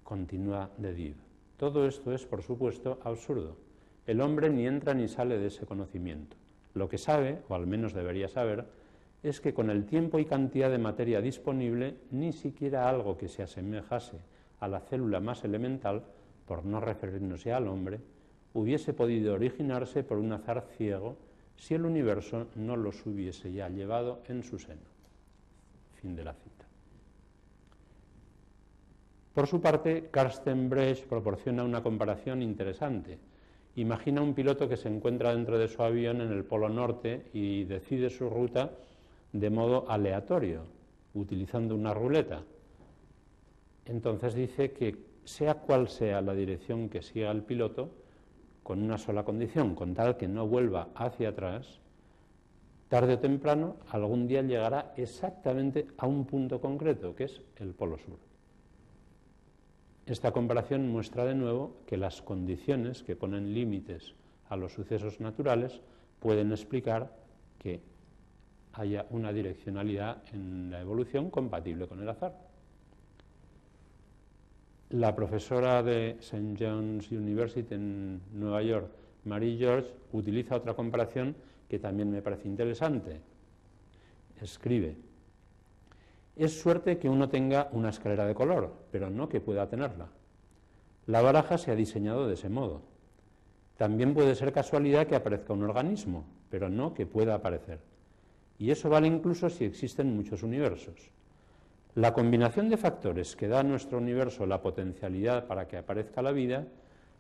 Continúa 0.03 0.70
de 0.77 0.94
Div. 0.94 1.15
Todo 1.58 1.86
esto 1.86 2.13
es, 2.13 2.25
por 2.25 2.41
supuesto, 2.41 3.00
absurdo. 3.03 3.58
El 4.08 4.22
hombre 4.22 4.50
ni 4.50 4.65
entra 4.65 4.94
ni 4.94 5.08
sale 5.08 5.38
de 5.38 5.48
ese 5.48 5.65
conocimiento. 5.65 6.38
Lo 6.74 6.88
que 6.88 6.98
sabe, 6.98 7.41
o 7.50 7.56
al 7.56 7.68
menos 7.68 7.94
debería 7.94 8.27
saber, 8.27 8.65
es 9.22 9.41
que 9.41 9.53
con 9.53 9.70
el 9.70 9.86
tiempo 9.86 10.18
y 10.20 10.25
cantidad 10.25 10.72
de 10.72 10.77
materia 10.77 11.22
disponible, 11.22 11.98
ni 12.12 12.32
siquiera 12.32 12.89
algo 12.89 13.18
que 13.18 13.27
se 13.27 13.44
asemejase 13.44 14.18
a 14.60 14.68
la 14.68 14.79
célula 14.79 15.20
más 15.20 15.44
elemental, 15.44 16.03
por 16.48 16.65
no 16.65 16.79
referirnos 16.79 17.44
ya 17.44 17.58
al 17.58 17.68
hombre, 17.68 18.00
hubiese 18.53 18.94
podido 18.94 19.34
originarse 19.34 20.03
por 20.03 20.18
un 20.18 20.32
azar 20.32 20.65
ciego 20.77 21.18
si 21.58 21.74
el 21.74 21.86
universo 21.86 22.48
no 22.56 22.75
los 22.75 23.06
hubiese 23.06 23.51
ya 23.51 23.70
llevado 23.70 24.22
en 24.27 24.44
su 24.44 24.60
seno. 24.60 24.89
Fin 26.01 26.15
de 26.15 26.24
la 26.24 26.34
cita. 26.34 26.65
Por 29.34 29.48
su 29.48 29.62
parte, 29.62 30.10
Karsten 30.12 30.70
Brecht 30.70 31.06
proporciona 31.06 31.63
una 31.63 31.84
comparación 31.84 32.41
interesante 32.41 33.20
Imagina 33.79 34.22
un 34.22 34.34
piloto 34.34 34.68
que 34.68 34.75
se 34.75 34.89
encuentra 34.89 35.34
dentro 35.34 35.58
de 35.58 35.70
su 35.70 35.82
avión 35.82 36.20
en 36.20 36.34
el 36.34 36.44
Polo 36.44 36.68
Norte 36.68 37.27
y 37.34 37.63
decide 37.63 38.10
su 38.10 38.29
ruta 38.29 38.72
de 39.32 39.50
modo 39.50 39.89
aleatorio, 39.89 40.63
utilizando 41.13 41.75
una 41.75 41.94
ruleta. 41.94 42.44
Entonces 43.86 44.34
dice 44.34 44.72
que 44.72 44.98
sea 45.24 45.53
cual 45.53 45.88
sea 45.88 46.22
la 46.22 46.34
dirección 46.34 46.89
que 46.89 47.01
siga 47.01 47.32
el 47.32 47.44
piloto, 47.44 47.89
con 48.70 48.84
una 48.84 49.00
sola 49.00 49.24
condición, 49.24 49.74
con 49.74 49.96
tal 49.96 50.16
que 50.16 50.28
no 50.28 50.46
vuelva 50.46 50.90
hacia 50.94 51.30
atrás, 51.30 51.80
tarde 52.88 53.16
o 53.16 53.18
temprano 53.18 53.78
algún 53.90 54.28
día 54.28 54.44
llegará 54.44 54.94
exactamente 54.96 55.88
a 55.98 56.06
un 56.06 56.30
punto 56.30 56.62
concreto, 56.62 57.16
que 57.16 57.24
es 57.24 57.42
el 57.56 57.74
Polo 57.74 57.98
Sur. 57.98 58.20
Esta 60.06 60.32
comparación 60.32 60.88
muestra 60.88 61.26
de 61.26 61.34
nuevo 61.34 61.78
que 61.88 61.98
las 61.98 62.22
condiciones 62.22 63.02
que 63.02 63.16
ponen 63.16 63.56
límites 63.56 64.14
a 64.50 64.56
los 64.56 64.74
sucesos 64.74 65.20
naturales 65.20 65.82
pueden 66.20 66.52
explicar 66.52 67.12
que 67.58 67.82
haya 68.74 69.08
una 69.10 69.34
direccionalidad 69.34 70.22
en 70.32 70.70
la 70.70 70.80
evolución 70.82 71.32
compatible 71.32 71.88
con 71.88 72.04
el 72.04 72.10
azar. 72.10 72.49
La 74.89 75.15
profesora 75.15 75.84
de 75.84 76.17
St. 76.19 76.55
John's 76.58 77.12
University 77.12 77.75
en 77.75 78.22
Nueva 78.34 78.63
York, 78.63 78.89
Marie 79.25 79.55
George, 79.55 79.93
utiliza 80.13 80.55
otra 80.55 80.74
comparación 80.74 81.36
que 81.69 81.77
también 81.77 82.10
me 82.10 82.24
parece 82.24 82.48
interesante. 82.48 83.22
Escribe, 84.41 84.98
es 86.36 86.60
suerte 86.60 86.98
que 86.98 87.08
uno 87.08 87.29
tenga 87.29 87.69
una 87.72 87.89
escalera 87.89 88.25
de 88.25 88.34
color, 88.34 88.74
pero 88.91 89.12
no 89.12 89.29
que 89.29 89.41
pueda 89.41 89.69
tenerla. 89.69 90.08
La 91.05 91.22
baraja 91.22 91.60
se 91.60 91.69
ha 91.69 91.75
diseñado 91.75 92.27
de 92.27 92.34
ese 92.34 92.50
modo. 92.50 92.81
También 93.77 94.15
puede 94.15 94.34
ser 94.34 94.51
casualidad 94.51 95.05
que 95.05 95.15
aparezca 95.15 95.53
un 95.53 95.63
organismo, 95.63 96.25
pero 96.50 96.67
no 96.67 96.96
que 96.96 97.05
pueda 97.05 97.36
aparecer. 97.36 97.79
Y 98.58 98.72
eso 98.72 98.89
vale 98.89 99.05
incluso 99.08 99.51
si 99.51 99.65
existen 99.65 100.15
muchos 100.15 100.41
universos. 100.41 101.12
La 102.00 102.13
combinación 102.13 102.70
de 102.70 102.77
factores 102.77 103.36
que 103.36 103.50
da 103.50 103.60
a 103.60 103.63
nuestro 103.63 103.98
universo 103.98 104.46
la 104.46 104.62
potencialidad 104.62 105.48
para 105.48 105.68
que 105.68 105.75
aparezca 105.75 106.22
la 106.22 106.32
vida, 106.32 106.63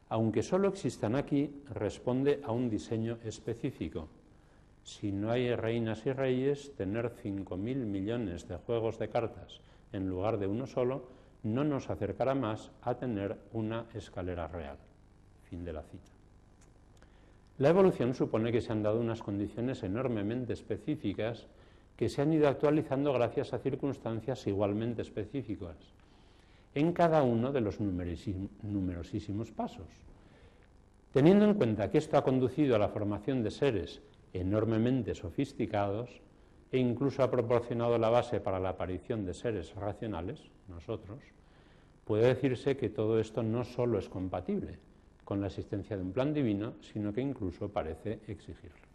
aunque 0.07 0.41
solo 0.41 0.69
existan 0.69 1.17
aquí, 1.17 1.51
responde 1.75 2.39
a 2.45 2.53
un 2.53 2.69
diseño 2.69 3.17
específico 3.25 4.07
si 4.85 5.11
no 5.11 5.31
hay 5.31 5.53
reinas 5.53 6.05
y 6.05 6.13
reyes, 6.13 6.73
tener 6.77 7.11
5.000 7.11 7.57
millones 7.57 8.47
de 8.47 8.55
juegos 8.55 8.97
de 8.99 9.09
cartas 9.09 9.59
en 9.91 10.07
lugar 10.07 10.37
de 10.37 10.47
uno 10.47 10.65
solo 10.65 11.03
no 11.43 11.65
nos 11.65 11.89
acercará 11.89 12.33
más 12.33 12.71
a 12.81 12.95
tener 12.95 13.35
una 13.51 13.85
escalera 13.93 14.47
real. 14.47 14.77
Fin 15.49 15.65
de 15.65 15.73
la 15.73 15.83
cita. 15.83 16.11
La 17.57 17.67
evolución 17.67 18.15
supone 18.15 18.53
que 18.53 18.61
se 18.61 18.71
han 18.71 18.81
dado 18.81 19.01
unas 19.01 19.21
condiciones 19.21 19.83
enormemente 19.83 20.53
específicas 20.53 21.47
que 21.99 22.07
se 22.07 22.21
han 22.21 22.31
ido 22.31 22.47
actualizando 22.47 23.11
gracias 23.11 23.51
a 23.51 23.59
circunstancias 23.59 24.47
igualmente 24.47 25.01
específicas 25.01 25.75
en 26.73 26.93
cada 26.93 27.23
uno 27.23 27.51
de 27.51 27.59
los 27.59 27.81
numerosísimos 27.81 29.51
pasos. 29.51 29.89
Teniendo 31.11 31.43
en 31.43 31.55
cuenta 31.55 31.91
que 31.91 31.97
esto 31.97 32.17
ha 32.17 32.23
conducido 32.23 32.77
a 32.77 32.79
la 32.79 32.87
formación 32.87 33.43
de 33.43 33.51
seres 33.51 34.01
enormemente 34.31 35.13
sofisticados 35.13 36.21
e 36.71 36.77
incluso 36.77 37.21
ha 37.21 37.29
proporcionado 37.29 37.97
la 37.97 38.09
base 38.09 38.39
para 38.39 38.61
la 38.61 38.69
aparición 38.69 39.25
de 39.25 39.33
seres 39.33 39.75
racionales, 39.75 40.39
nosotros, 40.69 41.19
puede 42.05 42.27
decirse 42.27 42.77
que 42.77 42.87
todo 42.87 43.19
esto 43.19 43.43
no 43.43 43.65
solo 43.65 43.99
es 43.99 44.07
compatible 44.07 44.79
con 45.25 45.41
la 45.41 45.47
existencia 45.47 45.97
de 45.97 46.03
un 46.03 46.13
plan 46.13 46.33
divino, 46.33 46.75
sino 46.79 47.11
que 47.11 47.19
incluso 47.19 47.67
parece 47.67 48.21
exigirlo. 48.27 48.87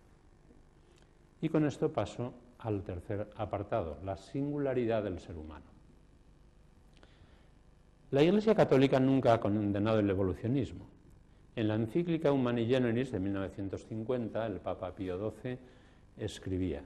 Y 1.43 1.51
con 1.51 1.67
esto 1.67 1.93
paso 1.93 2.33
al 2.65 2.83
tercer 2.83 3.29
apartado, 3.37 3.99
la 4.05 4.17
singularidad 4.17 5.03
del 5.05 5.21
ser 5.21 5.37
humano. 5.37 5.67
La 8.11 8.23
Iglesia 8.23 8.55
Católica 8.55 8.99
nunca 8.99 9.35
ha 9.35 9.41
condenado 9.41 9.99
el 9.99 10.09
evolucionismo, 10.09 10.87
en 11.57 11.69
la 11.69 11.77
encíclica 11.77 12.33
Humani 12.33 12.67
Generis 12.67 13.13
de 13.13 13.21
1950, 13.21 14.47
el 14.47 14.61
Papa 14.61 14.93
Pío 14.95 15.33
XII 15.43 15.59
escribía, 16.17 16.83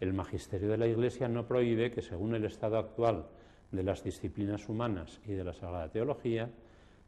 el 0.00 0.14
magisterio 0.14 0.70
de 0.70 0.78
la 0.78 0.86
Iglesia 0.86 1.28
no 1.28 1.46
prohíbe 1.46 1.90
que, 1.90 2.00
según 2.00 2.34
el 2.34 2.46
estado 2.46 2.78
actual 2.78 3.26
de 3.70 3.82
las 3.82 4.02
disciplinas 4.02 4.68
humanas 4.68 5.20
y 5.26 5.32
de 5.32 5.44
la 5.44 5.52
Sagrada 5.52 5.90
Teología, 5.90 6.48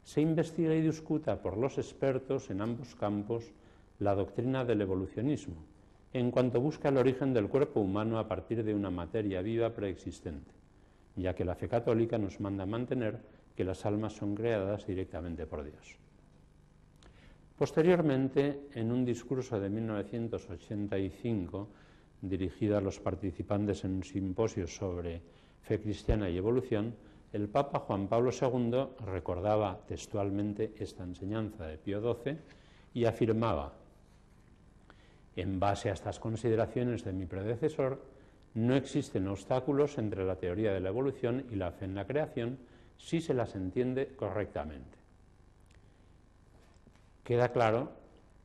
se 0.03 0.21
investigue 0.21 0.77
y 0.77 0.81
discuta 0.81 1.41
por 1.41 1.57
los 1.57 1.77
expertos 1.77 2.51
en 2.51 2.61
ambos 2.61 2.93
campos 2.95 3.51
la 3.99 4.13
doctrina 4.13 4.63
del 4.65 4.81
evolucionismo, 4.81 5.55
en 6.13 6.29
cuanto 6.29 6.61
busca 6.61 6.89
el 6.89 6.97
origen 6.97 7.33
del 7.33 7.49
cuerpo 7.49 7.81
humano 7.81 8.19
a 8.19 8.27
partir 8.27 8.63
de 8.63 8.75
una 8.75 8.91
materia 8.91 9.41
viva 9.41 9.71
preexistente, 9.71 10.51
ya 11.15 11.33
que 11.33 11.43
la 11.43 11.55
fe 11.55 11.67
católica 11.67 12.19
nos 12.19 12.39
manda 12.39 12.65
mantener 12.65 13.19
que 13.55 13.63
las 13.63 13.85
almas 13.85 14.13
son 14.13 14.35
creadas 14.35 14.85
directamente 14.85 15.47
por 15.47 15.63
Dios. 15.63 15.97
Posteriormente, 17.57 18.67
en 18.73 18.91
un 18.91 19.05
discurso 19.05 19.59
de 19.59 19.69
1985, 19.69 21.69
dirigido 22.21 22.77
a 22.77 22.81
los 22.81 22.99
participantes 22.99 23.83
en 23.83 23.95
un 23.95 24.03
simposio 24.03 24.67
sobre 24.67 25.21
fe 25.61 25.79
cristiana 25.79 26.29
y 26.29 26.37
evolución, 26.37 26.95
el 27.31 27.49
Papa 27.49 27.79
Juan 27.79 28.07
Pablo 28.07 28.31
II 28.31 29.05
recordaba 29.05 29.79
textualmente 29.87 30.73
esta 30.77 31.03
enseñanza 31.03 31.65
de 31.65 31.77
Pío 31.77 32.01
XII 32.01 32.37
y 32.93 33.05
afirmaba, 33.05 33.73
en 35.35 35.59
base 35.59 35.89
a 35.89 35.93
estas 35.93 36.19
consideraciones 36.19 37.03
de 37.03 37.13
mi 37.13 37.25
predecesor, 37.25 38.01
no 38.53 38.75
existen 38.75 39.27
obstáculos 39.27 39.97
entre 39.97 40.25
la 40.25 40.35
teoría 40.35 40.73
de 40.73 40.79
la 40.79 40.89
evolución 40.89 41.45
y 41.51 41.55
la 41.55 41.71
fe 41.71 41.85
en 41.85 41.95
la 41.95 42.05
creación 42.05 42.59
si 42.97 43.19
se 43.19 43.33
las 43.33 43.55
entiende 43.55 44.13
correctamente. 44.15 44.97
Queda 47.23 47.49
claro 47.49 47.91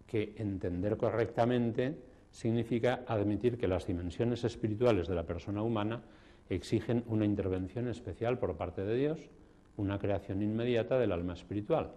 que 0.07 0.35
entender 0.38 0.97
correctamente 0.97 1.99
significa 2.30 3.04
admitir 3.07 3.59
que 3.59 3.68
las 3.68 3.87
dimensiones 3.87 4.45
espirituales 4.45 5.09
de 5.09 5.14
la 5.14 5.25
persona 5.25 5.62
humana 5.62 6.02
exigen 6.49 7.04
una 7.07 7.25
intervención 7.25 7.88
especial 7.88 8.38
por 8.38 8.57
parte 8.57 8.85
de 8.85 8.97
Dios, 8.97 9.28
una 9.76 9.99
creación 9.99 10.42
inmediata 10.42 10.99
del 10.99 11.12
alma 11.12 11.35
espiritual. 11.35 11.92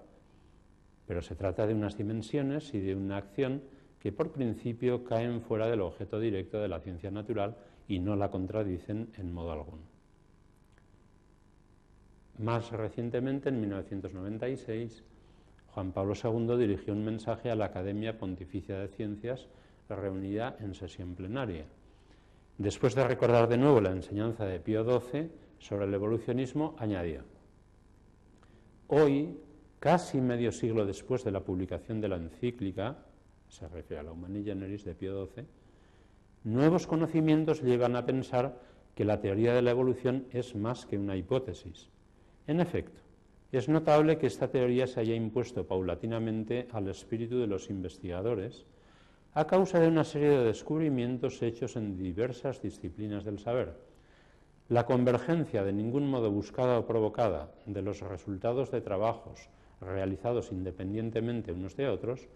Pero 1.08 1.22
se 1.22 1.36
trata 1.36 1.66
de 1.66 1.74
unas 1.74 1.98
dimensiones 1.98 2.74
y 2.74 2.80
de 2.80 2.96
una 2.96 3.18
acción 3.18 3.62
que 4.02 4.12
por 4.12 4.32
principio 4.32 5.04
caen 5.04 5.42
fuera 5.42 5.68
del 5.68 5.82
objeto 5.82 6.20
directo 6.20 6.60
de 6.60 6.68
la 6.68 6.80
ciencia 6.80 7.12
natural 7.12 7.56
y 7.88 8.00
no 8.00 8.16
la 8.16 8.32
contradicen 8.32 9.12
en 9.18 9.32
modo 9.32 9.52
alguno. 9.52 9.84
Más 12.40 12.72
recientemente, 12.72 13.50
en 13.50 13.62
1996, 13.62 15.04
Juan 15.68 15.92
Pablo 15.92 16.14
II 16.16 16.58
dirigió 16.58 16.94
un 16.94 17.06
mensaje 17.06 17.52
a 17.52 17.56
la 17.56 17.66
Academia 17.66 18.18
Pontificia 18.18 18.80
de 18.80 18.88
Ciencias 18.88 19.48
reunida 19.88 20.58
en 20.60 20.74
sesión 20.74 21.16
plenaria. 21.16 21.66
Después 22.58 22.96
de 22.96 23.08
recordar 23.08 23.48
de 23.48 23.58
nuevo 23.58 23.82
la 23.82 23.92
enseñanza 23.92 24.46
de 24.46 24.60
Pío 24.60 24.84
XII 24.84 25.30
sobre 25.60 25.86
el 25.86 25.94
evolucionismo, 25.94 26.76
añadió, 26.80 27.24
Hoy, 28.88 29.38
casi 29.80 30.20
medio 30.20 30.52
siglo 30.52 30.86
después 30.86 31.24
de 31.24 31.32
la 31.32 31.42
publicación 31.42 32.02
de 32.02 32.10
la 32.10 32.18
encíclica, 32.18 33.06
se 33.52 33.68
refiere 33.68 34.00
a 34.00 34.04
la 34.04 34.14
Humani 34.14 34.44
Generis 34.44 34.86
de 34.86 34.96
Pío 34.96 35.28
XII, 35.28 35.46
nuevos 36.46 36.88
conocimientos 36.88 37.62
llevan 37.62 37.98
a 37.98 38.06
pensar 38.06 38.58
que 38.96 39.04
la 39.04 39.20
teoría 39.20 39.54
de 39.54 39.62
la 39.62 39.72
evolución 39.72 40.26
es 40.32 40.56
más 40.56 40.86
que 40.86 40.98
una 40.98 41.18
hipótesis. 41.18 41.90
En 42.48 42.62
efecto, 42.62 43.00
es 43.52 43.68
notable 43.68 44.18
que 44.18 44.28
esta 44.28 44.48
teoría 44.48 44.88
se 44.88 45.02
haya 45.02 45.16
impuesto 45.16 45.68
paulatinamente 45.68 46.70
al 46.72 46.88
espíritu 46.88 47.40
de 47.40 47.48
los 47.48 47.70
investigadores, 47.70 48.66
a 49.34 49.46
causa 49.46 49.80
de 49.80 49.90
una 49.90 50.06
serie 50.06 50.30
de 50.30 50.46
descubrimientos 50.46 51.42
hechos 51.42 51.76
en 51.76 51.98
diversas 51.98 52.62
disciplinas 52.62 53.26
del 53.26 53.40
saber. 53.40 53.76
La 54.70 54.86
convergencia, 54.86 55.64
de 55.64 55.74
ningún 55.74 56.10
modo 56.10 56.32
buscada 56.32 56.80
o 56.80 56.86
provocada, 56.86 57.52
de 57.66 57.82
los 57.82 58.00
resultados 58.00 58.72
de 58.72 58.80
trabajos 58.80 59.50
realizados 59.82 60.52
independientemente 60.54 61.52
unos 61.52 61.76
de 61.76 61.90
otros, 61.90 62.30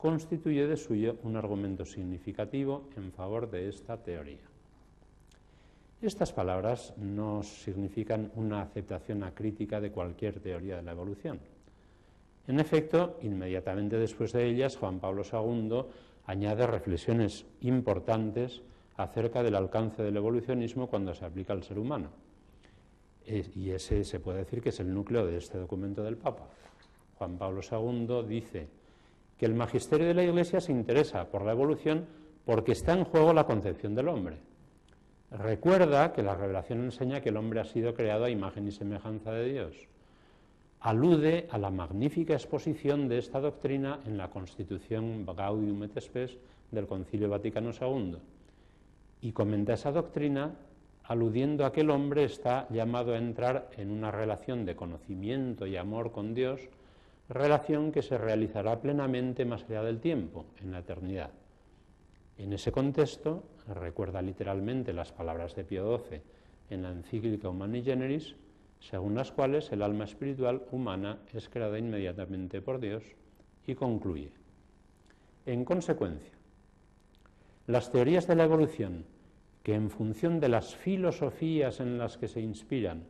constituye 0.00 0.66
de 0.66 0.76
suyo 0.76 1.18
un 1.24 1.36
argumento 1.36 1.84
significativo 1.84 2.88
en 2.96 3.12
favor 3.12 3.50
de 3.50 3.68
esta 3.68 3.98
teoría. 3.98 4.40
Estas 6.00 6.32
palabras 6.32 6.94
no 6.96 7.42
significan 7.42 8.32
una 8.34 8.62
aceptación 8.62 9.22
acrítica 9.22 9.78
de 9.80 9.90
cualquier 9.90 10.40
teoría 10.40 10.76
de 10.76 10.82
la 10.82 10.92
evolución. 10.92 11.38
En 12.46 12.58
efecto, 12.58 13.18
inmediatamente 13.20 13.98
después 13.98 14.32
de 14.32 14.46
ellas, 14.46 14.76
Juan 14.76 14.98
Pablo 14.98 15.22
II 15.30 15.84
añade 16.24 16.66
reflexiones 16.66 17.44
importantes 17.60 18.62
acerca 18.96 19.42
del 19.42 19.54
alcance 19.54 20.02
del 20.02 20.16
evolucionismo 20.16 20.86
cuando 20.86 21.14
se 21.14 21.26
aplica 21.26 21.52
al 21.52 21.62
ser 21.62 21.78
humano. 21.78 22.08
Y 23.26 23.70
ese 23.70 24.04
se 24.04 24.18
puede 24.18 24.38
decir 24.38 24.62
que 24.62 24.70
es 24.70 24.80
el 24.80 24.92
núcleo 24.92 25.26
de 25.26 25.36
este 25.36 25.58
documento 25.58 26.02
del 26.02 26.16
Papa. 26.16 26.48
Juan 27.18 27.36
Pablo 27.36 27.60
II 27.60 28.26
dice 28.26 28.79
que 29.40 29.46
el 29.46 29.54
magisterio 29.54 30.06
de 30.06 30.12
la 30.12 30.22
Iglesia 30.22 30.60
se 30.60 30.70
interesa 30.70 31.24
por 31.30 31.46
la 31.46 31.52
evolución 31.52 32.04
porque 32.44 32.72
está 32.72 32.92
en 32.92 33.04
juego 33.04 33.32
la 33.32 33.46
concepción 33.46 33.94
del 33.94 34.08
hombre. 34.08 34.36
Recuerda 35.30 36.12
que 36.12 36.22
la 36.22 36.34
revelación 36.34 36.84
enseña 36.84 37.22
que 37.22 37.30
el 37.30 37.38
hombre 37.38 37.60
ha 37.60 37.64
sido 37.64 37.94
creado 37.94 38.26
a 38.26 38.30
imagen 38.30 38.68
y 38.68 38.70
semejanza 38.70 39.32
de 39.32 39.50
Dios 39.50 39.88
alude 40.80 41.46
a 41.50 41.56
la 41.56 41.70
magnífica 41.70 42.34
exposición 42.34 43.08
de 43.08 43.16
esta 43.16 43.40
doctrina 43.40 44.00
en 44.04 44.18
la 44.18 44.28
Constitución 44.28 45.24
Gaudium 45.24 45.84
et 45.84 45.98
Spes 46.00 46.36
del 46.70 46.86
Concilio 46.86 47.30
Vaticano 47.30 47.70
II 47.72 48.16
y 49.22 49.32
comenta 49.32 49.72
esa 49.72 49.90
doctrina 49.90 50.54
aludiendo 51.04 51.64
a 51.64 51.72
que 51.72 51.80
el 51.80 51.90
hombre 51.90 52.24
está 52.24 52.66
llamado 52.68 53.14
a 53.14 53.18
entrar 53.18 53.70
en 53.78 53.90
una 53.90 54.10
relación 54.10 54.66
de 54.66 54.76
conocimiento 54.76 55.66
y 55.66 55.76
amor 55.76 56.12
con 56.12 56.34
Dios, 56.34 56.68
relación 57.30 57.92
que 57.92 58.02
se 58.02 58.18
realizará 58.18 58.80
plenamente 58.80 59.44
más 59.44 59.62
allá 59.64 59.84
del 59.84 60.00
tiempo, 60.00 60.46
en 60.60 60.72
la 60.72 60.80
eternidad. 60.80 61.30
En 62.36 62.52
ese 62.52 62.72
contexto, 62.72 63.44
recuerda 63.68 64.20
literalmente 64.20 64.92
las 64.92 65.12
palabras 65.12 65.54
de 65.54 65.64
Pío 65.64 65.96
XII 65.96 66.20
en 66.70 66.82
la 66.82 66.90
encíclica 66.90 67.48
Humani 67.48 67.82
Generis, 67.82 68.34
según 68.80 69.14
las 69.14 69.30
cuales 69.30 69.70
el 69.70 69.82
alma 69.82 70.04
espiritual 70.04 70.62
humana 70.72 71.18
es 71.32 71.48
creada 71.48 71.78
inmediatamente 71.78 72.60
por 72.60 72.80
Dios 72.80 73.04
y 73.64 73.76
concluye. 73.76 74.32
En 75.46 75.64
consecuencia, 75.64 76.32
las 77.68 77.92
teorías 77.92 78.26
de 78.26 78.34
la 78.34 78.44
evolución, 78.44 79.04
que 79.62 79.74
en 79.74 79.90
función 79.90 80.40
de 80.40 80.48
las 80.48 80.74
filosofías 80.74 81.78
en 81.78 81.98
las 81.98 82.18
que 82.18 82.26
se 82.26 82.40
inspiran, 82.40 83.04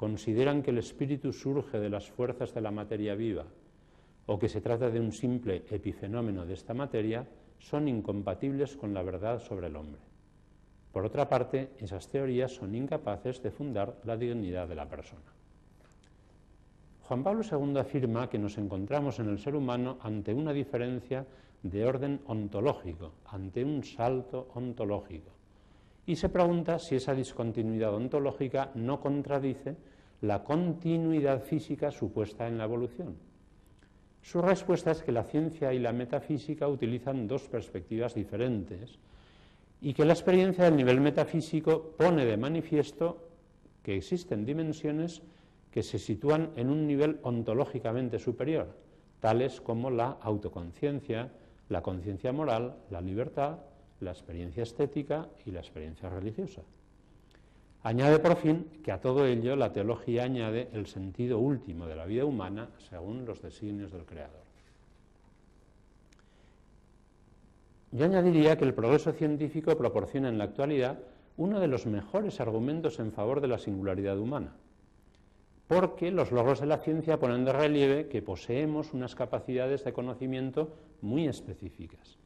consideran 0.00 0.62
que 0.62 0.70
el 0.70 0.78
espíritu 0.78 1.30
surge 1.30 1.78
de 1.78 1.90
las 1.90 2.08
fuerzas 2.08 2.54
de 2.54 2.62
la 2.62 2.70
materia 2.70 3.14
viva 3.14 3.44
o 4.24 4.38
que 4.38 4.48
se 4.48 4.62
trata 4.62 4.88
de 4.88 4.98
un 4.98 5.12
simple 5.12 5.66
epifenómeno 5.68 6.46
de 6.46 6.54
esta 6.54 6.72
materia, 6.72 7.28
son 7.58 7.86
incompatibles 7.86 8.78
con 8.78 8.94
la 8.94 9.02
verdad 9.02 9.40
sobre 9.40 9.66
el 9.66 9.76
hombre. 9.76 10.00
Por 10.90 11.04
otra 11.04 11.28
parte, 11.28 11.72
esas 11.76 12.08
teorías 12.08 12.50
son 12.50 12.74
incapaces 12.74 13.42
de 13.42 13.50
fundar 13.50 14.00
la 14.04 14.16
dignidad 14.16 14.66
de 14.68 14.74
la 14.74 14.88
persona. 14.88 15.34
Juan 17.02 17.22
Pablo 17.22 17.42
II 17.44 17.76
afirma 17.76 18.30
que 18.30 18.38
nos 18.38 18.56
encontramos 18.56 19.18
en 19.18 19.28
el 19.28 19.38
ser 19.38 19.54
humano 19.54 19.98
ante 20.00 20.32
una 20.32 20.54
diferencia 20.54 21.26
de 21.62 21.84
orden 21.84 22.22
ontológico, 22.24 23.12
ante 23.26 23.62
un 23.62 23.84
salto 23.84 24.48
ontológico. 24.54 25.28
Y 26.06 26.16
se 26.16 26.30
pregunta 26.30 26.78
si 26.78 26.96
esa 26.96 27.14
discontinuidad 27.14 27.94
ontológica 27.94 28.70
no 28.74 28.98
contradice 28.98 29.89
la 30.22 30.44
continuidad 30.44 31.42
física 31.42 31.90
supuesta 31.90 32.46
en 32.46 32.58
la 32.58 32.64
evolución. 32.64 33.16
Su 34.22 34.42
respuesta 34.42 34.90
es 34.90 35.02
que 35.02 35.12
la 35.12 35.24
ciencia 35.24 35.72
y 35.72 35.78
la 35.78 35.92
metafísica 35.92 36.68
utilizan 36.68 37.26
dos 37.26 37.48
perspectivas 37.48 38.14
diferentes 38.14 38.98
y 39.80 39.94
que 39.94 40.04
la 40.04 40.12
experiencia 40.12 40.64
del 40.64 40.76
nivel 40.76 41.00
metafísico 41.00 41.94
pone 41.96 42.26
de 42.26 42.36
manifiesto 42.36 43.26
que 43.82 43.96
existen 43.96 44.44
dimensiones 44.44 45.22
que 45.70 45.82
se 45.82 45.98
sitúan 45.98 46.50
en 46.56 46.68
un 46.68 46.86
nivel 46.86 47.18
ontológicamente 47.22 48.18
superior, 48.18 48.76
tales 49.20 49.60
como 49.60 49.90
la 49.90 50.18
autoconciencia, 50.20 51.30
la 51.70 51.80
conciencia 51.80 52.32
moral, 52.32 52.76
la 52.90 53.00
libertad, 53.00 53.58
la 54.00 54.10
experiencia 54.10 54.64
estética 54.64 55.28
y 55.46 55.52
la 55.52 55.60
experiencia 55.60 56.10
religiosa. 56.10 56.62
Añade 57.82 58.18
por 58.18 58.36
fin 58.36 58.68
que 58.84 58.92
a 58.92 59.00
todo 59.00 59.24
ello 59.24 59.56
la 59.56 59.72
teología 59.72 60.24
añade 60.24 60.68
el 60.72 60.86
sentido 60.86 61.38
último 61.38 61.86
de 61.86 61.96
la 61.96 62.04
vida 62.04 62.26
humana 62.26 62.68
según 62.90 63.24
los 63.24 63.40
designios 63.40 63.90
del 63.90 64.04
Creador. 64.04 64.44
Yo 67.92 68.04
añadiría 68.04 68.56
que 68.58 68.64
el 68.64 68.74
progreso 68.74 69.12
científico 69.12 69.76
proporciona 69.76 70.28
en 70.28 70.36
la 70.36 70.44
actualidad 70.44 70.98
uno 71.38 71.58
de 71.58 71.68
los 71.68 71.86
mejores 71.86 72.38
argumentos 72.38 73.00
en 73.00 73.12
favor 73.12 73.40
de 73.40 73.48
la 73.48 73.58
singularidad 73.58 74.18
humana, 74.18 74.52
porque 75.66 76.10
los 76.10 76.32
logros 76.32 76.60
de 76.60 76.66
la 76.66 76.78
ciencia 76.78 77.18
ponen 77.18 77.46
de 77.46 77.52
relieve 77.52 78.08
que 78.08 78.20
poseemos 78.20 78.92
unas 78.92 79.14
capacidades 79.14 79.84
de 79.84 79.94
conocimiento 79.94 80.68
muy 81.00 81.26
específicas. 81.26 82.18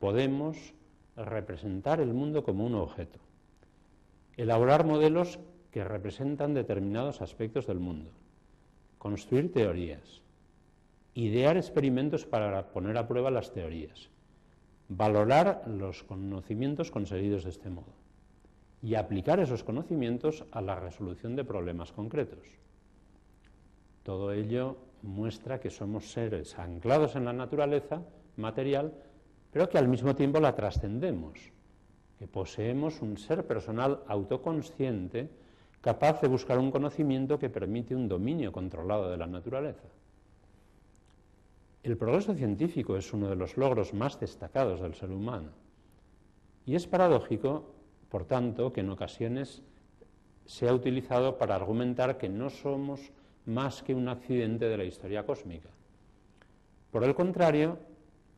Podemos 0.00 0.74
representar 1.16 2.00
el 2.00 2.12
mundo 2.12 2.42
como 2.42 2.66
un 2.66 2.74
objeto, 2.74 3.20
elaborar 4.40 4.86
modelos 4.86 5.38
que 5.70 5.84
representan 5.84 6.54
determinados 6.54 7.20
aspectos 7.20 7.66
del 7.66 7.78
mundo, 7.78 8.10
construir 8.96 9.52
teorías, 9.52 10.22
idear 11.12 11.58
experimentos 11.58 12.24
para 12.24 12.72
poner 12.72 12.96
a 12.96 13.06
prueba 13.06 13.30
las 13.30 13.52
teorías, 13.52 14.08
valorar 14.88 15.64
los 15.66 16.04
conocimientos 16.04 16.90
conseguidos 16.90 17.44
de 17.44 17.50
este 17.50 17.68
modo 17.68 17.92
y 18.82 18.94
aplicar 18.94 19.40
esos 19.40 19.62
conocimientos 19.62 20.46
a 20.52 20.62
la 20.62 20.74
resolución 20.80 21.36
de 21.36 21.44
problemas 21.44 21.92
concretos. 21.92 22.48
Todo 24.04 24.32
ello 24.32 24.78
muestra 25.02 25.60
que 25.60 25.68
somos 25.68 26.12
seres 26.12 26.58
anclados 26.58 27.14
en 27.14 27.26
la 27.26 27.34
naturaleza 27.34 28.00
material, 28.38 28.94
pero 29.52 29.68
que 29.68 29.76
al 29.76 29.88
mismo 29.88 30.14
tiempo 30.14 30.40
la 30.40 30.54
trascendemos, 30.54 31.52
que 32.20 32.28
poseemos 32.28 33.00
un 33.00 33.16
ser 33.16 33.46
personal 33.46 34.04
autoconsciente 34.06 35.30
capaz 35.80 36.20
de 36.20 36.28
buscar 36.28 36.58
un 36.58 36.70
conocimiento 36.70 37.38
que 37.38 37.48
permite 37.48 37.96
un 37.96 38.08
dominio 38.08 38.52
controlado 38.52 39.10
de 39.10 39.16
la 39.16 39.26
naturaleza. 39.26 39.88
El 41.82 41.96
progreso 41.96 42.34
científico 42.34 42.98
es 42.98 43.10
uno 43.14 43.30
de 43.30 43.36
los 43.36 43.56
logros 43.56 43.94
más 43.94 44.20
destacados 44.20 44.82
del 44.82 44.94
ser 44.94 45.10
humano 45.10 45.48
y 46.66 46.74
es 46.74 46.86
paradójico, 46.86 47.72
por 48.10 48.26
tanto, 48.26 48.70
que 48.70 48.82
en 48.82 48.90
ocasiones 48.90 49.62
se 50.44 50.68
ha 50.68 50.74
utilizado 50.74 51.38
para 51.38 51.54
argumentar 51.54 52.18
que 52.18 52.28
no 52.28 52.50
somos 52.50 53.12
más 53.46 53.82
que 53.82 53.94
un 53.94 54.08
accidente 54.08 54.68
de 54.68 54.76
la 54.76 54.84
historia 54.84 55.24
cósmica. 55.24 55.70
Por 56.90 57.02
el 57.02 57.14
contrario, 57.14 57.78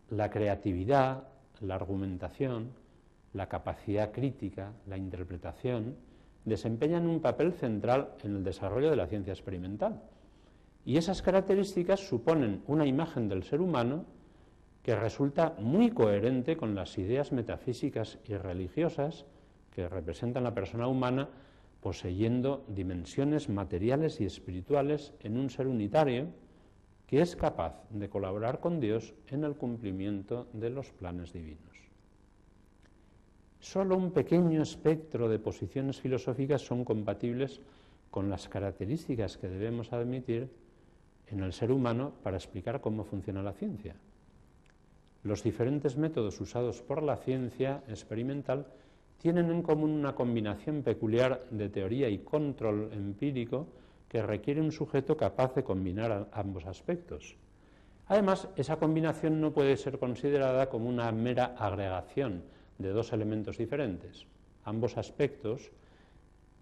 la 0.09 0.31
creatividad, 0.31 1.25
la 1.61 1.75
argumentación, 1.75 2.81
la 3.33 3.49
capacidad 3.49 4.13
crítica, 4.13 4.73
la 4.87 4.97
interpretación, 4.97 5.97
desempeñan 6.45 7.07
un 7.07 7.21
papel 7.21 7.53
central 7.53 8.15
en 8.23 8.37
el 8.37 8.45
desarrollo 8.45 8.91
de 8.91 8.97
la 8.97 9.07
ciencia 9.07 9.33
experimental. 9.33 10.03
Y 10.85 10.97
esas 10.97 11.23
características 11.23 12.01
suponen 12.01 12.63
una 12.67 12.87
imagen 12.87 13.29
del 13.29 13.45
ser 13.45 13.61
humano 13.61 14.05
que 14.83 14.97
resulta 14.97 15.55
muy 15.59 15.91
coherente 15.91 16.57
con 16.57 16.75
las 16.75 16.99
ideas 16.99 17.31
metafísicas 17.31 18.19
y 18.25 18.35
religiosas 18.35 19.25
que 19.71 19.89
representan 19.89 20.43
la 20.43 20.55
persona 20.55 20.89
humana 20.89 21.29
poseyendo 21.81 22.65
dimensiones 22.69 23.49
materiales 23.49 24.21
y 24.21 24.25
espirituales 24.25 25.15
en 25.21 25.37
un 25.37 25.51
ser 25.51 25.67
unitario 25.67 26.29
que 27.07 27.21
es 27.21 27.37
capaz 27.37 27.83
de 27.91 28.09
colaborar 28.09 28.61
con 28.61 28.81
Dios 28.81 29.15
en 29.29 29.45
el 29.45 29.55
cumplimiento 29.55 30.49
de 30.53 30.71
los 30.71 30.91
planes 30.93 31.33
divinos. 31.33 31.82
Solo 33.63 33.97
un 33.97 34.11
pequeño 34.11 34.61
espectro 34.61 35.29
de 35.29 35.39
posiciones 35.39 36.01
filosóficas 36.01 36.63
son 36.63 36.85
compatibles 36.85 37.61
con 38.11 38.29
las 38.29 38.49
características 38.49 39.37
que 39.37 39.49
debemos 39.49 39.93
admitir 39.93 40.51
en 41.29 41.45
el 41.45 41.53
ser 41.53 41.71
humano 41.71 42.13
para 42.25 42.37
explicar 42.37 42.81
cómo 42.81 43.05
funciona 43.05 43.41
la 43.41 43.53
ciencia. 43.53 43.95
Los 45.23 45.45
diferentes 45.45 45.97
métodos 45.97 46.41
usados 46.41 46.83
por 46.83 47.05
la 47.05 47.19
ciencia 47.19 47.85
experimental 47.87 48.67
tienen 49.19 49.49
en 49.53 49.63
común 49.63 49.93
una 49.93 50.17
combinación 50.17 50.83
peculiar 50.83 51.45
de 51.53 51.69
teoría 51.69 52.09
y 52.09 52.19
control 52.19 52.91
empírico 52.93 53.69
que 54.09 54.23
requiere 54.23 54.61
un 54.61 54.73
sujeto 54.73 55.17
capaz 55.17 55.55
de 55.55 55.63
combinar 55.63 56.29
ambos 56.33 56.67
aspectos. 56.67 57.37
Además, 58.09 58.49
esa 58.57 58.77
combinación 58.77 59.41
no 59.41 59.53
puede 59.53 59.77
ser 59.77 60.01
considerada 60.01 60.69
como 60.69 60.89
una 60.89 61.13
mera 61.13 61.55
agregación 61.57 62.43
de 62.83 62.91
dos 62.91 63.13
elementos 63.13 63.59
diferentes. 63.59 64.27
Ambos 64.65 64.99
aspectos, 64.99 65.71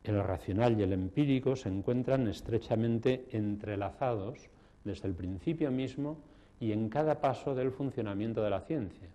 el 0.04 0.22
racional 0.22 0.78
y 0.78 0.83
el 0.83 0.92
empírico, 0.92 1.56
se 1.56 1.68
encuentran 1.68 2.28
estrechamente 2.28 3.26
entrelazados 3.33 4.48
desde 4.85 5.09
el 5.09 5.14
principio 5.14 5.70
mismo 5.70 6.18
y 6.61 6.72
en 6.72 6.88
cada 6.88 7.20
paso 7.20 7.54
del 7.54 7.72
funcionamiento 7.72 8.42
de 8.42 8.50
la 8.50 8.61
ciencia. 8.61 9.09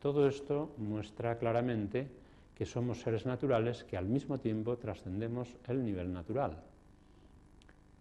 Todo 0.00 0.28
esto 0.28 0.74
muestra 0.76 1.38
claramente 1.38 2.08
que 2.54 2.66
somos 2.66 3.00
seres 3.00 3.26
naturales 3.26 3.84
que 3.84 3.96
al 3.96 4.06
mismo 4.06 4.38
tiempo 4.38 4.76
trascendemos 4.76 5.56
el 5.66 5.84
nivel 5.84 6.12
natural. 6.12 6.62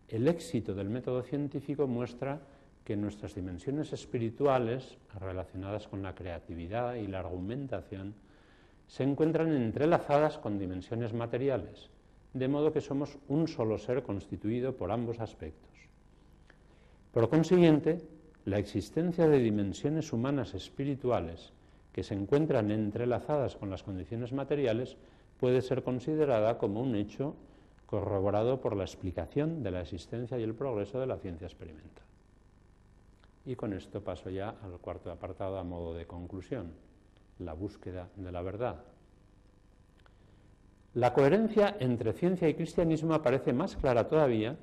El 0.08 0.28
éxito 0.28 0.74
del 0.74 0.90
método 0.90 1.22
científico 1.24 1.88
muestra 1.88 2.40
que 2.88 2.96
nuestras 2.96 3.36
dimensiones 3.36 3.92
espirituales, 3.92 4.98
relacionadas 5.20 5.90
con 5.90 6.02
la 6.02 6.16
creatividad 6.16 6.96
y 6.96 7.08
la 7.08 7.20
argumentación, 7.20 8.16
se 8.88 9.04
encuentran 9.04 9.52
entrelazadas 9.52 10.38
con 10.38 10.58
dimensiones 10.58 11.12
materiales, 11.12 11.90
de 12.34 12.48
modo 12.48 12.72
que 12.72 12.80
somos 12.80 13.18
un 13.28 13.50
solo 13.50 13.78
ser 13.78 14.04
constituido 14.04 14.78
por 14.78 14.94
ambos 14.94 15.20
aspectos. 15.20 15.70
Por 17.12 17.28
consiguiente, 17.28 18.08
la 18.46 18.58
existencia 18.58 19.28
de 19.28 19.40
dimensiones 19.40 20.14
humanas 20.14 20.54
espirituales 20.54 21.52
que 21.92 22.04
se 22.04 22.14
encuentran 22.14 22.72
entrelazadas 22.72 23.58
con 23.58 23.70
las 23.70 23.84
condiciones 23.84 24.32
materiales 24.32 24.96
puede 25.42 25.62
ser 25.62 25.84
considerada 25.84 26.58
como 26.58 26.80
un 26.80 26.96
hecho 26.96 27.36
corroborado 27.86 28.62
por 28.62 28.78
la 28.78 28.86
explicación 28.86 29.62
de 29.62 29.72
la 29.72 29.82
existencia 29.82 30.40
y 30.40 30.44
el 30.44 30.56
progreso 30.56 31.02
de 31.02 31.08
la 31.08 31.18
ciencia 31.18 31.48
experimental. 31.48 32.07
Y 33.48 33.56
con 33.56 33.72
esto 33.72 34.04
paso 34.04 34.30
ya 34.30 34.50
al 34.62 34.78
cuarto 34.82 35.10
apartado 35.10 35.58
a 35.58 35.64
modo 35.64 35.94
de 35.94 36.06
conclusión, 36.06 36.74
la 37.40 37.54
búsqueda 37.54 38.10
de 38.18 38.30
la 38.30 38.42
verdad. 38.42 38.84
La 40.96 41.14
coherencia 41.14 41.78
entre 41.80 42.12
ciencia 42.12 42.50
y 42.50 42.56
cristianismo 42.56 43.14
aparece 43.14 43.54
más 43.54 43.78
clara 43.78 44.10
todavía 44.10 44.58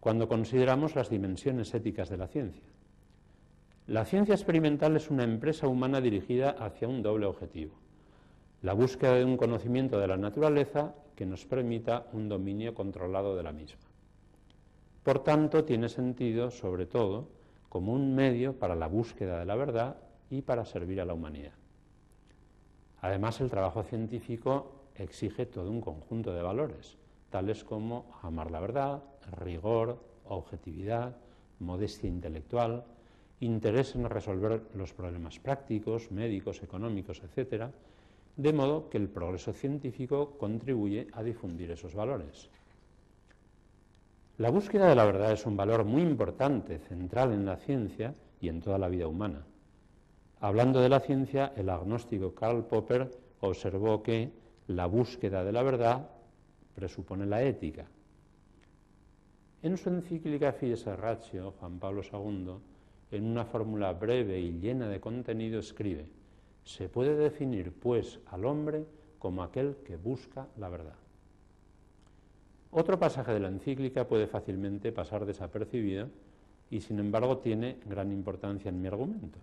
cuando 0.00 0.28
consideramos 0.28 0.94
las 0.94 1.08
dimensiones 1.08 1.72
éticas 1.72 2.10
de 2.10 2.18
la 2.18 2.28
ciencia. 2.28 2.68
La 3.86 4.04
ciencia 4.04 4.34
experimental 4.34 4.96
es 4.96 5.10
una 5.10 5.24
empresa 5.24 5.66
humana 5.66 6.02
dirigida 6.02 6.50
hacia 6.50 6.88
un 6.88 7.00
doble 7.02 7.24
objetivo, 7.24 7.72
la 8.60 8.74
búsqueda 8.74 9.14
de 9.14 9.24
un 9.24 9.38
conocimiento 9.38 9.98
de 9.98 10.08
la 10.08 10.18
naturaleza 10.18 10.94
que 11.14 11.24
nos 11.24 11.46
permita 11.46 12.06
un 12.12 12.28
dominio 12.28 12.74
controlado 12.74 13.34
de 13.34 13.42
la 13.44 13.52
misma. 13.52 13.86
Por 15.02 15.24
tanto, 15.24 15.64
tiene 15.64 15.88
sentido, 15.88 16.50
sobre 16.50 16.84
todo, 16.84 17.35
como 17.76 17.92
un 17.92 18.14
medio 18.14 18.58
para 18.58 18.74
la 18.74 18.86
búsqueda 18.86 19.38
de 19.38 19.44
la 19.44 19.54
verdad 19.54 19.98
y 20.30 20.40
para 20.40 20.64
servir 20.64 20.98
a 20.98 21.04
la 21.04 21.12
humanidad. 21.12 21.52
Además, 23.02 23.38
el 23.42 23.50
trabajo 23.50 23.82
científico 23.82 24.86
exige 24.94 25.44
todo 25.44 25.70
un 25.70 25.82
conjunto 25.82 26.32
de 26.32 26.40
valores, 26.40 26.96
tales 27.28 27.64
como 27.64 28.18
amar 28.22 28.50
la 28.50 28.60
verdad, 28.60 29.02
rigor, 29.30 30.02
objetividad, 30.24 31.18
modestia 31.58 32.08
intelectual, 32.08 32.86
interés 33.40 33.94
en 33.94 34.08
resolver 34.08 34.62
los 34.72 34.94
problemas 34.94 35.38
prácticos, 35.38 36.10
médicos, 36.10 36.62
económicos, 36.62 37.20
etc., 37.24 37.66
de 38.36 38.52
modo 38.54 38.88
que 38.88 38.96
el 38.96 39.10
progreso 39.10 39.52
científico 39.52 40.38
contribuye 40.38 41.08
a 41.12 41.22
difundir 41.22 41.72
esos 41.72 41.94
valores. 41.94 42.48
La 44.38 44.50
búsqueda 44.50 44.88
de 44.88 44.94
la 44.94 45.06
verdad 45.06 45.32
es 45.32 45.46
un 45.46 45.56
valor 45.56 45.86
muy 45.86 46.02
importante, 46.02 46.78
central 46.78 47.32
en 47.32 47.46
la 47.46 47.56
ciencia 47.56 48.14
y 48.38 48.48
en 48.48 48.60
toda 48.60 48.76
la 48.76 48.88
vida 48.88 49.08
humana. 49.08 49.46
Hablando 50.40 50.82
de 50.82 50.90
la 50.90 51.00
ciencia, 51.00 51.54
el 51.56 51.70
agnóstico 51.70 52.34
Karl 52.34 52.66
Popper 52.66 53.10
observó 53.40 54.02
que 54.02 54.30
la 54.66 54.84
búsqueda 54.84 55.42
de 55.42 55.52
la 55.52 55.62
verdad 55.62 56.10
presupone 56.74 57.24
la 57.24 57.42
ética. 57.44 57.86
En 59.62 59.78
su 59.78 59.88
encíclica 59.88 60.52
Fides 60.52 60.84
Ratio, 60.84 61.52
Juan 61.52 61.78
Pablo 61.78 62.02
II, 62.02 62.56
en 63.12 63.24
una 63.24 63.46
fórmula 63.46 63.94
breve 63.94 64.38
y 64.38 64.60
llena 64.60 64.86
de 64.88 65.00
contenido, 65.00 65.60
escribe, 65.60 66.10
se 66.62 66.90
puede 66.90 67.16
definir, 67.16 67.72
pues, 67.72 68.20
al 68.26 68.44
hombre 68.44 68.84
como 69.18 69.42
aquel 69.42 69.76
que 69.76 69.96
busca 69.96 70.46
la 70.58 70.68
verdad. 70.68 71.05
Otro 72.70 72.98
pasaje 72.98 73.32
de 73.32 73.40
la 73.40 73.48
encíclica 73.48 74.06
puede 74.06 74.26
fácilmente 74.26 74.92
pasar 74.92 75.24
desapercibido 75.24 76.08
y, 76.70 76.80
sin 76.80 76.98
embargo, 76.98 77.38
tiene 77.38 77.78
gran 77.86 78.12
importancia 78.12 78.68
en 78.68 78.80
mi 78.80 78.88
argumento. 78.88 79.38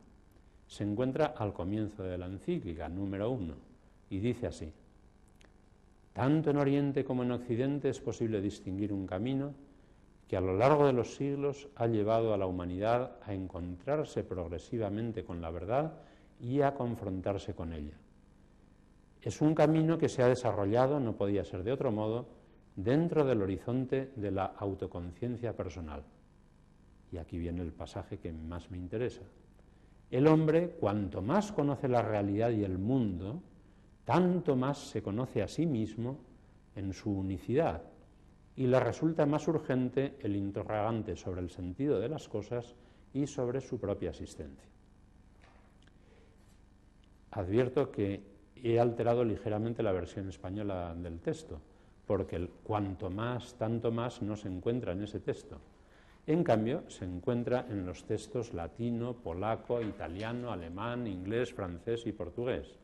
Se 0.67 0.83
encuentra 0.83 1.33
al 1.37 1.53
comienzo 1.53 2.03
de 2.03 2.17
la 2.17 2.25
encíclica, 2.25 2.89
número 2.89 3.29
uno, 3.29 3.55
y 4.09 4.19
dice 4.19 4.47
así, 4.47 4.71
tanto 6.13 6.51
en 6.51 6.57
Oriente 6.57 7.03
como 7.03 7.23
en 7.23 7.31
Occidente 7.31 7.89
es 7.89 7.99
posible 7.99 8.39
distinguir 8.41 8.93
un 8.93 9.07
camino 9.07 9.53
que 10.27 10.37
a 10.37 10.41
lo 10.41 10.55
largo 10.55 10.85
de 10.85 10.93
los 10.93 11.15
siglos 11.15 11.67
ha 11.75 11.87
llevado 11.87 12.33
a 12.33 12.37
la 12.37 12.45
humanidad 12.45 13.17
a 13.25 13.33
encontrarse 13.33 14.23
progresivamente 14.23 15.23
con 15.23 15.41
la 15.41 15.49
verdad 15.49 15.93
y 16.39 16.61
a 16.61 16.73
confrontarse 16.73 17.53
con 17.53 17.73
ella. 17.73 17.97
Es 19.21 19.41
un 19.41 19.55
camino 19.55 19.97
que 19.97 20.09
se 20.09 20.21
ha 20.21 20.27
desarrollado, 20.27 20.99
no 20.99 21.13
podía 21.13 21.45
ser 21.45 21.63
de 21.63 21.71
otro 21.71 21.91
modo, 21.91 22.25
dentro 22.75 23.23
del 23.25 23.41
horizonte 23.41 24.11
de 24.15 24.31
la 24.31 24.45
autoconciencia 24.45 25.55
personal. 25.55 26.03
Y 27.11 27.17
aquí 27.17 27.37
viene 27.37 27.61
el 27.61 27.73
pasaje 27.73 28.17
que 28.17 28.31
más 28.31 28.71
me 28.71 28.77
interesa. 28.77 29.21
El 30.09 30.27
hombre, 30.27 30.69
cuanto 30.79 31.21
más 31.21 31.51
conoce 31.51 31.87
la 31.87 32.01
realidad 32.01 32.51
y 32.51 32.63
el 32.63 32.77
mundo, 32.77 33.41
tanto 34.05 34.55
más 34.55 34.77
se 34.77 35.01
conoce 35.01 35.41
a 35.41 35.47
sí 35.47 35.65
mismo 35.65 36.19
en 36.75 36.93
su 36.93 37.11
unicidad 37.11 37.83
y 38.55 38.67
le 38.67 38.79
resulta 38.79 39.25
más 39.25 39.47
urgente 39.47 40.17
el 40.19 40.35
interrogante 40.35 41.15
sobre 41.15 41.41
el 41.41 41.49
sentido 41.49 41.99
de 41.99 42.09
las 42.09 42.27
cosas 42.27 42.75
y 43.13 43.25
sobre 43.27 43.61
su 43.61 43.79
propia 43.79 44.09
existencia. 44.09 44.69
Advierto 47.31 47.91
que 47.91 48.21
he 48.55 48.79
alterado 48.79 49.23
ligeramente 49.25 49.81
la 49.81 49.91
versión 49.91 50.29
española 50.29 50.95
del 50.95 51.19
texto, 51.19 51.59
porque 52.07 52.35
el 52.35 52.49
cuanto 52.49 53.09
más, 53.09 53.55
tanto 53.55 53.91
más 53.91 54.21
no 54.21 54.35
se 54.35 54.47
encuentra 54.47 54.91
en 54.91 55.03
ese 55.03 55.19
texto. 55.19 55.59
En 56.25 56.43
cambio, 56.43 56.89
se 56.89 57.05
encuentra 57.05 57.65
en 57.69 57.85
los 57.85 58.05
textos 58.05 58.53
latino, 58.53 59.13
polaco, 59.13 59.81
italiano, 59.81 60.51
alemán, 60.51 61.05
inglés, 61.07 61.53
francés 61.53 62.05
y 62.05 62.13
portugués. 62.13 62.79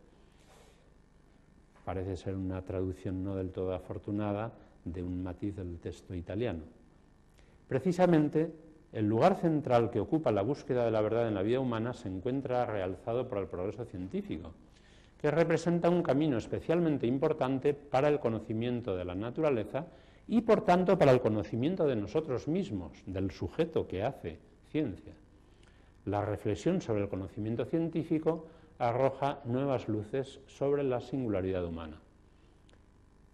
Parece 1.85 2.17
ser 2.17 2.35
una 2.35 2.61
traducción 2.63 3.23
no 3.23 3.35
del 3.35 3.51
todo 3.51 3.73
afortunada 3.73 4.51
de 4.83 5.03
un 5.03 5.23
matiz 5.23 5.55
del 5.55 5.79
texto 5.79 6.13
italiano. 6.13 6.63
Precisamente, 7.67 8.53
el 8.91 9.07
lugar 9.07 9.35
central 9.35 9.89
que 9.89 9.99
ocupa 9.99 10.31
la 10.31 10.41
búsqueda 10.41 10.83
de 10.83 10.91
la 10.91 11.01
verdad 11.01 11.27
en 11.27 11.35
la 11.35 11.43
vida 11.43 11.59
humana 11.59 11.93
se 11.93 12.09
encuentra 12.09 12.65
realzado 12.65 13.27
por 13.27 13.37
el 13.37 13.47
progreso 13.47 13.85
científico, 13.85 14.51
que 15.19 15.31
representa 15.31 15.89
un 15.89 16.01
camino 16.01 16.37
especialmente 16.37 17.05
importante 17.05 17.73
para 17.73 18.07
el 18.07 18.19
conocimiento 18.19 18.95
de 18.95 19.03
la 19.05 19.15
naturaleza 19.15 19.87
y, 20.27 20.41
por 20.41 20.63
tanto, 20.63 20.97
para 20.97 21.11
el 21.11 21.19
conocimiento 21.19 21.85
de 21.85 21.97
nosotros 21.97 22.47
mismos, 22.47 22.93
del 23.05 23.31
sujeto 23.31 23.87
que 23.87 24.03
hace 24.03 24.39
ciencia. 24.71 25.13
La 26.05 26.23
reflexión 26.23 26.81
sobre 26.81 27.03
el 27.03 27.09
conocimiento 27.09 27.65
científico 27.65 28.47
arroja 28.77 29.41
nuevas 29.43 29.89
luces 29.89 30.39
sobre 30.47 30.83
la 30.83 31.01
singularidad 31.01 31.65
humana. 31.65 31.99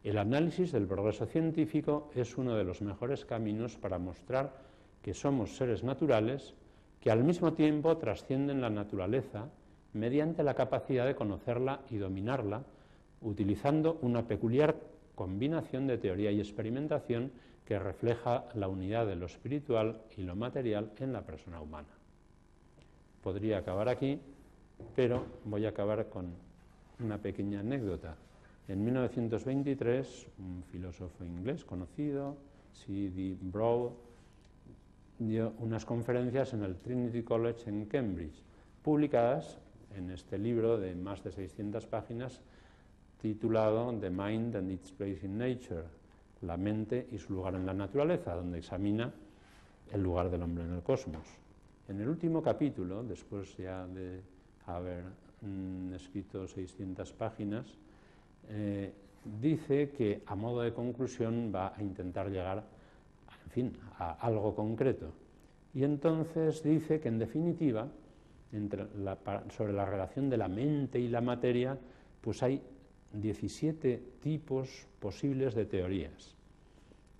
El 0.03 0.17
análisis 0.17 0.71
del 0.71 0.87
progreso 0.87 1.27
científico 1.27 2.09
es 2.15 2.37
uno 2.37 2.55
de 2.55 2.63
los 2.63 2.81
mejores 2.81 3.25
caminos 3.25 3.75
para 3.75 3.99
mostrar 3.99 4.53
que 5.03 5.13
somos 5.13 5.55
seres 5.55 5.83
naturales 5.83 6.55
que 6.99 7.11
al 7.11 7.23
mismo 7.23 7.53
tiempo 7.53 7.97
trascienden 7.97 8.61
la 8.61 8.71
naturaleza 8.71 9.49
mediante 9.95 10.43
la 10.43 10.53
capacidad 10.53 11.05
de 11.05 11.15
conocerla 11.15 11.79
y 11.89 11.95
dominarla, 11.97 12.63
utilizando 13.21 13.97
una 14.01 14.27
peculiar 14.27 14.75
combinación 15.15 15.87
de 15.87 15.97
teoría 15.97 16.31
y 16.31 16.39
experimentación 16.39 17.31
que 17.65 17.79
refleja 17.79 18.43
la 18.55 18.67
unidad 18.67 19.07
de 19.07 19.15
lo 19.15 19.25
espiritual 19.25 20.01
y 20.17 20.23
lo 20.23 20.35
material 20.35 20.91
en 20.97 21.13
la 21.13 21.21
persona 21.21 21.61
humana. 21.61 21.87
Podría 23.23 23.59
acabar 23.59 23.87
aquí, 23.87 24.19
pero 24.97 25.25
voy 25.45 25.65
a 25.65 25.69
acabar 25.69 26.09
con 26.09 26.33
una 26.99 27.17
pequeña 27.17 27.61
anécdota. 27.61 28.17
En 28.67 28.83
1923, 28.83 30.27
un 30.39 30.63
filósofo 30.63 31.23
inglés 31.23 31.63
conocido, 31.63 32.35
C.D. 32.73 33.37
Broad, 33.39 33.91
dio 35.19 35.53
unas 35.59 35.85
conferencias 35.85 36.53
en 36.53 36.63
el 36.63 36.75
Trinity 36.75 37.23
College 37.23 37.69
en 37.69 37.85
Cambridge, 37.85 38.43
publicadas 38.83 39.57
en 39.95 40.11
este 40.11 40.37
libro 40.37 40.77
de 40.77 40.95
más 40.95 41.23
de 41.23 41.31
600 41.31 41.85
páginas 41.87 42.41
titulado 43.21 43.91
The 43.99 44.09
Mind 44.09 44.55
and 44.55 44.71
Its 44.71 44.91
Place 44.91 45.25
in 45.25 45.37
Nature, 45.37 45.83
la 46.41 46.57
mente 46.57 47.07
y 47.11 47.17
su 47.17 47.33
lugar 47.33 47.55
en 47.55 47.65
la 47.65 47.73
naturaleza, 47.73 48.35
donde 48.35 48.59
examina 48.59 49.11
el 49.91 50.03
lugar 50.03 50.29
del 50.29 50.43
hombre 50.43 50.63
en 50.63 50.73
el 50.73 50.83
cosmos. 50.83 51.25
En 51.87 52.01
el 52.01 52.09
último 52.09 52.41
capítulo, 52.41 53.03
después 53.03 53.55
ya 53.57 53.87
de 53.87 54.21
haber 54.67 55.03
mm, 55.41 55.93
escrito 55.93 56.47
600 56.47 57.13
páginas, 57.13 57.65
eh, 58.49 58.93
dice 59.41 59.91
que 59.91 60.21
a 60.25 60.35
modo 60.35 60.61
de 60.61 60.73
conclusión 60.73 61.51
va 61.53 61.73
a 61.75 61.81
intentar 61.81 62.29
llegar, 62.29 62.63
en 63.45 63.51
fin, 63.51 63.77
a 63.97 64.13
algo 64.13 64.55
concreto. 64.55 65.11
Y 65.73 65.83
entonces 65.83 66.63
dice 66.63 66.99
que 66.99 67.09
en 67.09 67.19
definitiva, 67.19 67.87
sobre 69.49 69.73
la 69.73 69.85
relación 69.85 70.29
de 70.29 70.37
la 70.37 70.47
mente 70.47 70.99
y 70.99 71.07
la 71.07 71.21
materia, 71.21 71.77
pues 72.21 72.43
hay 72.43 72.61
17 73.13 74.01
tipos 74.21 74.87
posibles 74.99 75.55
de 75.55 75.65
teorías. 75.65 76.35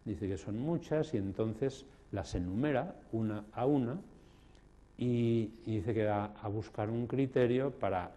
Dice 0.04 0.28
que 0.28 0.38
son 0.38 0.60
muchas 0.60 1.14
y 1.14 1.18
entonces 1.18 1.86
las 2.12 2.36
enumera 2.36 2.96
una 3.12 3.46
a 3.54 3.66
una 3.66 4.00
y, 4.98 5.52
y 5.66 5.78
dice 5.78 5.94
que 5.94 6.06
va 6.06 6.34
a 6.42 6.48
buscar 6.48 6.90
un 6.90 7.08
criterio 7.08 7.72
para 7.72 8.12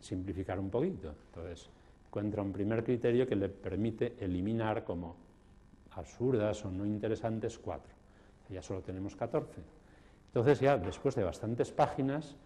simplificar 0.00 0.58
un 0.58 0.70
poquito. 0.70 1.14
Entonces, 1.28 1.68
encuentra 2.08 2.42
un 2.42 2.52
primer 2.52 2.82
criterio 2.84 3.26
que 3.26 3.36
le 3.36 3.48
permite 3.48 4.16
eliminar 4.20 4.84
como 4.84 5.16
absurdas 5.92 6.64
o 6.64 6.70
no 6.70 6.84
interesantes 6.84 7.58
cuatro. 7.58 7.92
Ya 8.50 8.62
solo 8.62 8.80
tenemos 8.80 9.16
14. 9.16 9.81
Entonces 10.32 10.60
ya 10.60 10.78
después 10.78 11.14
de 11.14 11.24
bastantes 11.24 11.72
páginas 11.72 12.36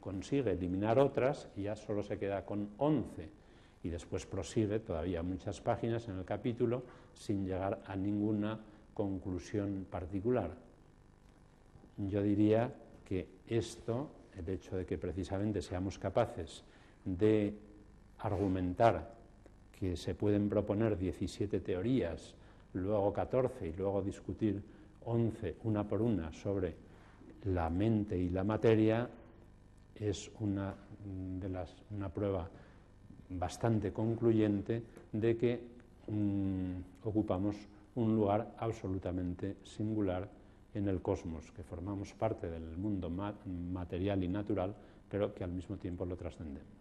consigue 0.00 0.52
eliminar 0.52 0.98
otras 0.98 1.50
y 1.54 1.64
ya 1.64 1.76
solo 1.76 2.02
se 2.02 2.18
queda 2.18 2.46
con 2.46 2.70
11. 2.78 3.28
Y 3.82 3.90
después 3.90 4.24
prosigue 4.24 4.80
todavía 4.80 5.22
muchas 5.22 5.60
páginas 5.60 6.08
en 6.08 6.16
el 6.16 6.24
capítulo 6.24 6.82
sin 7.12 7.44
llegar 7.44 7.82
a 7.86 7.94
ninguna 7.94 8.58
conclusión 8.94 9.86
particular. 9.90 10.50
Yo 11.98 12.22
diría 12.22 12.72
que 13.04 13.28
esto, 13.46 14.08
el 14.38 14.48
hecho 14.48 14.78
de 14.78 14.86
que 14.86 14.96
precisamente 14.96 15.60
seamos 15.60 15.98
capaces 15.98 16.64
de 17.04 17.54
argumentar 18.20 19.14
que 19.78 19.94
se 19.94 20.14
pueden 20.14 20.48
proponer 20.48 20.96
17 20.96 21.60
teorías, 21.60 22.34
luego 22.72 23.12
14 23.12 23.68
y 23.68 23.72
luego 23.74 24.00
discutir 24.00 24.62
11 25.04 25.56
una 25.64 25.86
por 25.86 26.00
una 26.00 26.32
sobre 26.32 26.89
la 27.44 27.70
mente 27.70 28.18
y 28.18 28.30
la 28.30 28.44
materia, 28.44 29.08
es 29.94 30.30
una, 30.40 30.74
de 31.40 31.48
las, 31.48 31.74
una 31.90 32.08
prueba 32.08 32.48
bastante 33.28 33.92
concluyente 33.92 34.82
de 35.12 35.36
que 35.36 35.60
mm, 36.08 37.06
ocupamos 37.06 37.56
un 37.94 38.16
lugar 38.16 38.54
absolutamente 38.58 39.56
singular 39.64 40.28
en 40.74 40.88
el 40.88 41.02
cosmos, 41.02 41.50
que 41.52 41.62
formamos 41.62 42.12
parte 42.14 42.48
del 42.48 42.76
mundo 42.76 43.10
material 43.10 44.22
y 44.24 44.28
natural, 44.28 44.74
pero 45.08 45.34
que 45.34 45.44
al 45.44 45.50
mismo 45.50 45.76
tiempo 45.76 46.06
lo 46.06 46.16
trascendemos. 46.16 46.79